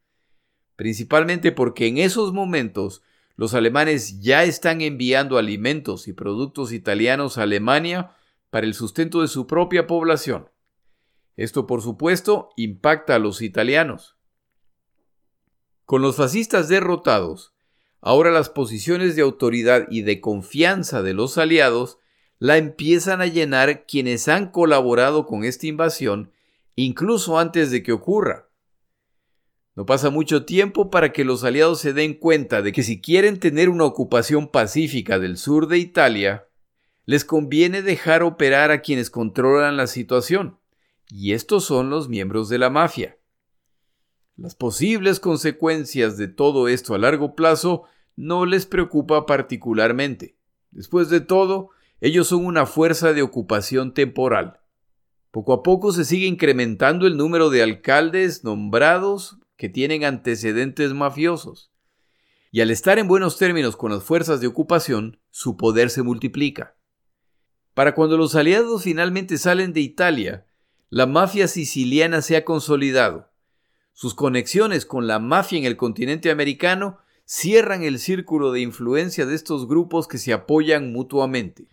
principalmente 0.74 1.53
porque 1.53 1.87
en 1.87 1.99
esos 1.99 2.32
momentos 2.32 3.03
los 3.37 3.55
alemanes 3.55 4.20
ya 4.20 4.45
están 4.45 4.80
enviando 4.80 5.39
alimentos 5.39 6.09
y 6.09 6.12
productos 6.12 6.72
italianos 6.72 7.39
a 7.39 7.43
Alemania 7.43 8.16
para 8.51 8.66
el 8.66 8.74
sustento 8.74 9.20
de 9.20 9.28
su 9.28 9.47
propia 9.47 9.87
población. 9.87 10.49
Esto, 11.37 11.66
por 11.66 11.82
supuesto, 11.82 12.49
impacta 12.57 13.14
a 13.14 13.18
los 13.18 13.43
italianos. 13.43 14.16
Con 15.84 16.01
los 16.01 16.16
fascistas 16.16 16.68
derrotados, 16.68 17.55
ahora 18.07 18.30
las 18.30 18.50
posiciones 18.50 19.16
de 19.16 19.22
autoridad 19.22 19.88
y 19.90 20.02
de 20.02 20.20
confianza 20.20 21.02
de 21.02 21.12
los 21.12 21.38
aliados 21.38 21.98
la 22.38 22.57
empiezan 22.57 23.20
a 23.20 23.26
llenar 23.26 23.84
quienes 23.84 24.28
han 24.28 24.52
colaborado 24.52 25.26
con 25.26 25.42
esta 25.42 25.66
invasión 25.66 26.30
incluso 26.76 27.36
antes 27.36 27.72
de 27.72 27.82
que 27.82 27.90
ocurra. 27.90 28.48
No 29.74 29.86
pasa 29.86 30.11
mucho 30.11 30.44
tiempo 30.44 30.88
para 30.88 31.12
que 31.12 31.24
los 31.24 31.42
aliados 31.42 31.80
se 31.80 31.92
den 31.94 32.14
cuenta 32.14 32.62
de 32.62 32.70
que 32.70 32.84
si 32.84 33.00
quieren 33.00 33.40
tener 33.40 33.68
una 33.68 33.86
ocupación 33.86 34.52
pacífica 34.52 35.18
del 35.18 35.36
sur 35.36 35.66
de 35.66 35.78
Italia, 35.78 36.46
les 37.07 37.24
conviene 37.24 37.82
dejar 37.82 38.22
operar 38.22 38.70
a 38.70 38.82
quienes 38.82 39.11
controlan 39.11 39.76
la 39.76 39.88
situación, 39.88 40.61
y 41.11 41.32
estos 41.32 41.64
son 41.64 41.90
los 41.90 42.09
miembros 42.09 42.48
de 42.48 42.59
la 42.59 42.70
mafia. 42.70 43.18
Las 44.36 44.54
posibles 44.54 45.18
consecuencias 45.18 46.16
de 46.16 46.28
todo 46.28 46.68
esto 46.68 46.94
a 46.94 46.98
largo 46.98 47.34
plazo 47.34 47.88
no 48.16 48.46
les 48.46 48.66
preocupa 48.66 49.26
particularmente. 49.26 50.36
Después 50.70 51.10
de 51.10 51.20
todo, 51.20 51.70
ellos 52.00 52.28
son 52.28 52.44
una 52.44 52.66
fuerza 52.66 53.12
de 53.12 53.22
ocupación 53.22 53.94
temporal. 53.94 54.60
Poco 55.30 55.52
a 55.52 55.62
poco 55.62 55.92
se 55.92 56.04
sigue 56.04 56.26
incrementando 56.26 57.06
el 57.06 57.16
número 57.16 57.50
de 57.50 57.62
alcaldes 57.62 58.42
nombrados 58.42 59.38
que 59.56 59.68
tienen 59.68 60.04
antecedentes 60.04 60.92
mafiosos. 60.92 61.70
Y 62.50 62.62
al 62.62 62.70
estar 62.70 62.98
en 62.98 63.08
buenos 63.08 63.36
términos 63.36 63.76
con 63.76 63.92
las 63.92 64.02
fuerzas 64.02 64.40
de 64.40 64.46
ocupación, 64.46 65.20
su 65.30 65.56
poder 65.56 65.90
se 65.90 66.02
multiplica. 66.02 66.76
Para 67.74 67.94
cuando 67.94 68.16
los 68.16 68.34
aliados 68.34 68.84
finalmente 68.84 69.36
salen 69.36 69.74
de 69.74 69.80
Italia, 69.80 70.46
la 70.88 71.06
mafia 71.06 71.48
siciliana 71.48 72.22
se 72.22 72.36
ha 72.36 72.44
consolidado. 72.44 73.30
Sus 73.92 74.14
conexiones 74.14 74.86
con 74.86 75.06
la 75.06 75.18
mafia 75.18 75.58
en 75.58 75.64
el 75.64 75.76
continente 75.76 76.30
americano 76.30 76.98
cierran 77.26 77.82
el 77.82 77.98
círculo 77.98 78.52
de 78.52 78.60
influencia 78.60 79.26
de 79.26 79.34
estos 79.34 79.66
grupos 79.66 80.06
que 80.06 80.16
se 80.16 80.32
apoyan 80.32 80.92
mutuamente. 80.92 81.68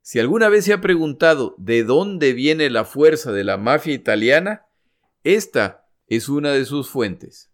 Si 0.00 0.18
alguna 0.18 0.48
vez 0.48 0.64
se 0.64 0.72
ha 0.72 0.80
preguntado 0.80 1.54
de 1.58 1.84
dónde 1.84 2.32
viene 2.32 2.70
la 2.70 2.84
fuerza 2.84 3.30
de 3.30 3.44
la 3.44 3.58
mafia 3.58 3.92
italiana, 3.92 4.66
esta 5.22 5.86
es 6.06 6.28
una 6.28 6.52
de 6.52 6.64
sus 6.64 6.88
fuentes. 6.88 7.50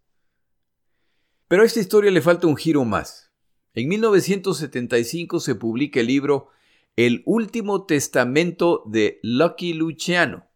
Pero 1.47 1.63
a 1.63 1.65
esta 1.65 1.81
historia 1.81 2.11
le 2.11 2.21
falta 2.21 2.47
un 2.47 2.55
giro 2.55 2.85
más. 2.85 3.31
En 3.73 3.89
1975 3.89 5.39
se 5.39 5.55
publica 5.55 5.99
el 5.99 6.07
libro 6.07 6.49
El 6.95 7.23
último 7.25 7.85
testamento 7.85 8.83
de 8.85 9.19
Lucky 9.21 9.73
Luciano, 9.73 10.47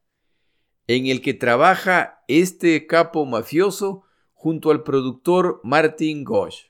en 0.85 1.07
el 1.07 1.21
que 1.21 1.33
trabaja 1.33 2.23
este 2.27 2.87
capo 2.87 3.25
mafioso 3.25 4.03
junto 4.33 4.71
al 4.71 4.83
productor 4.83 5.59
Martin 5.63 6.23
Gosch. 6.23 6.67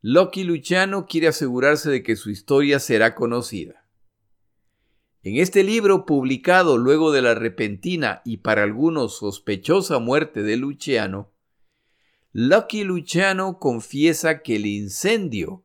Lucky 0.00 0.44
Luciano 0.44 1.06
quiere 1.06 1.26
asegurarse 1.26 1.90
de 1.90 2.04
que 2.04 2.14
su 2.14 2.30
historia 2.30 2.78
será 2.78 3.16
conocida. 3.16 3.84
En 5.24 5.36
este 5.38 5.64
libro, 5.64 6.06
publicado 6.06 6.78
luego 6.78 7.10
de 7.10 7.20
la 7.20 7.34
repentina 7.34 8.22
y 8.24 8.36
para 8.36 8.62
algunos 8.62 9.18
sospechosa 9.18 9.98
muerte 9.98 10.44
de 10.44 10.56
Luciano, 10.56 11.32
Lucky 12.32 12.84
Luciano 12.84 13.58
confiesa 13.58 14.42
que 14.42 14.56
el 14.56 14.66
incendio 14.66 15.64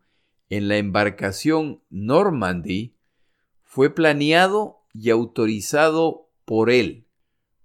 en 0.49 0.67
la 0.67 0.77
embarcación 0.77 1.83
Normandy 1.91 2.95
fue 3.61 3.93
planeado 3.93 4.79
y 4.93 5.11
autorizado 5.11 6.31
por 6.45 6.71
él, 6.71 7.05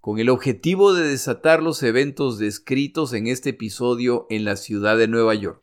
con 0.02 0.18
el 0.18 0.28
objetivo 0.28 0.92
de 0.92 1.08
desatar 1.08 1.62
los 1.62 1.82
eventos 1.82 2.38
descritos 2.38 3.14
en 3.14 3.26
este 3.26 3.50
episodio 3.50 4.26
en 4.28 4.44
la 4.44 4.56
ciudad 4.56 4.98
de 4.98 5.08
Nueva 5.08 5.34
York. 5.34 5.62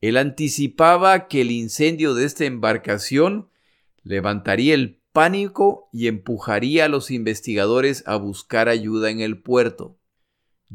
Él 0.00 0.16
anticipaba 0.16 1.26
que 1.26 1.40
el 1.40 1.50
incendio 1.50 2.14
de 2.14 2.26
esta 2.26 2.44
embarcación 2.44 3.48
levantaría 4.02 4.74
el 4.74 5.00
pánico 5.12 5.88
y 5.92 6.08
empujaría 6.08 6.84
a 6.84 6.88
los 6.88 7.10
investigadores 7.10 8.04
a 8.06 8.16
buscar 8.16 8.68
ayuda 8.68 9.10
en 9.10 9.20
el 9.20 9.40
puerto. 9.40 9.98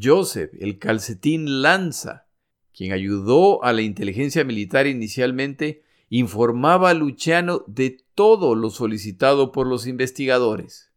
Joseph, 0.01 0.51
el 0.59 0.79
calcetín 0.79 1.61
Lanza, 1.61 2.27
quien 2.73 2.91
ayudó 2.93 3.63
a 3.63 3.73
la 3.73 3.83
inteligencia 3.83 4.43
militar 4.43 4.87
inicialmente, 4.87 5.83
informaba 6.09 6.89
a 6.89 6.93
Luciano 6.93 7.63
de 7.67 8.03
todo 8.15 8.55
lo 8.55 8.69
solicitado 8.71 9.51
por 9.51 9.67
los 9.67 9.85
investigadores. 9.85 10.91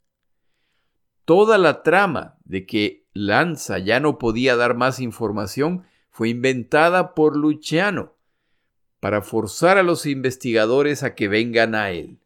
Toda 1.25 1.59
la 1.59 1.83
trama 1.83 2.39
de 2.45 2.67
que 2.67 3.07
Lanza 3.13 3.79
ya 3.79 4.01
no 4.01 4.19
podía 4.19 4.57
dar 4.57 4.75
más 4.75 5.01
información 5.01 5.85
fue 6.11 6.31
inventada 6.31 7.15
por 7.15 7.37
Luciano 7.37 8.14
para 9.05 9.21
forzar 9.21 9.77
a 9.77 9.83
los 9.83 10.07
investigadores 10.07 11.03
a 11.03 11.15
que 11.15 11.29
vengan 11.29 11.75
a 11.75 11.91
él. 11.91 12.21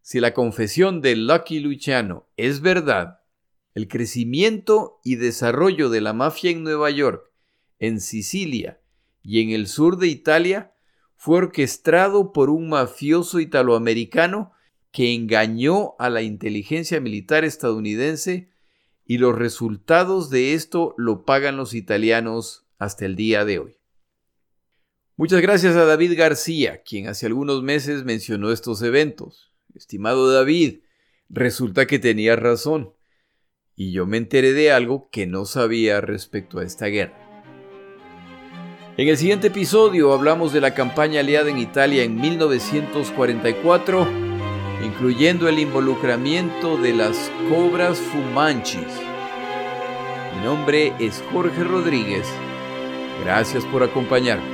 Si 0.00 0.18
la 0.18 0.32
confesión 0.32 1.02
de 1.02 1.14
Lucky 1.14 1.60
Luciano 1.60 2.26
es 2.38 2.62
verdad, 2.62 3.20
el 3.74 3.86
crecimiento 3.86 4.98
y 5.04 5.16
desarrollo 5.16 5.90
de 5.90 6.00
la 6.00 6.14
mafia 6.14 6.52
en 6.52 6.62
Nueva 6.62 6.88
York, 6.88 7.30
en 7.80 8.00
Sicilia 8.00 8.80
y 9.22 9.42
en 9.42 9.50
el 9.50 9.66
sur 9.66 9.98
de 9.98 10.06
Italia 10.06 10.72
fue 11.16 11.36
orquestado 11.36 12.32
por 12.32 12.48
un 12.48 12.70
mafioso 12.70 13.38
italoamericano 13.38 14.52
que 14.90 15.12
engañó 15.12 15.96
a 15.98 16.08
la 16.08 16.22
inteligencia 16.22 16.98
militar 16.98 17.44
estadounidense 17.44 18.48
y 19.04 19.18
los 19.18 19.36
resultados 19.36 20.30
de 20.30 20.54
esto 20.54 20.94
lo 20.96 21.26
pagan 21.26 21.58
los 21.58 21.74
italianos 21.74 22.64
hasta 22.78 23.04
el 23.04 23.16
día 23.16 23.44
de 23.44 23.58
hoy. 23.58 23.83
Muchas 25.16 25.40
gracias 25.42 25.76
a 25.76 25.84
David 25.84 26.18
García, 26.18 26.82
quien 26.82 27.06
hace 27.06 27.26
algunos 27.26 27.62
meses 27.62 28.02
mencionó 28.02 28.50
estos 28.50 28.82
eventos. 28.82 29.52
Estimado 29.72 30.32
David, 30.32 30.80
resulta 31.28 31.86
que 31.86 32.00
tenía 32.00 32.34
razón, 32.34 32.94
y 33.76 33.92
yo 33.92 34.06
me 34.06 34.16
enteré 34.16 34.52
de 34.54 34.72
algo 34.72 35.08
que 35.12 35.28
no 35.28 35.44
sabía 35.44 36.00
respecto 36.00 36.58
a 36.58 36.64
esta 36.64 36.86
guerra. 36.86 37.16
En 38.96 39.06
el 39.06 39.16
siguiente 39.16 39.46
episodio 39.48 40.12
hablamos 40.12 40.52
de 40.52 40.60
la 40.60 40.74
campaña 40.74 41.20
aliada 41.20 41.48
en 41.48 41.58
Italia 41.58 42.02
en 42.02 42.20
1944, 42.20 44.08
incluyendo 44.84 45.48
el 45.48 45.60
involucramiento 45.60 46.76
de 46.76 46.92
las 46.92 47.30
cobras 47.48 48.00
fumanchis. 48.00 48.82
Mi 50.34 50.44
nombre 50.44 50.92
es 50.98 51.22
Jorge 51.32 51.62
Rodríguez. 51.62 52.26
Gracias 53.22 53.64
por 53.66 53.84
acompañarme. 53.84 54.53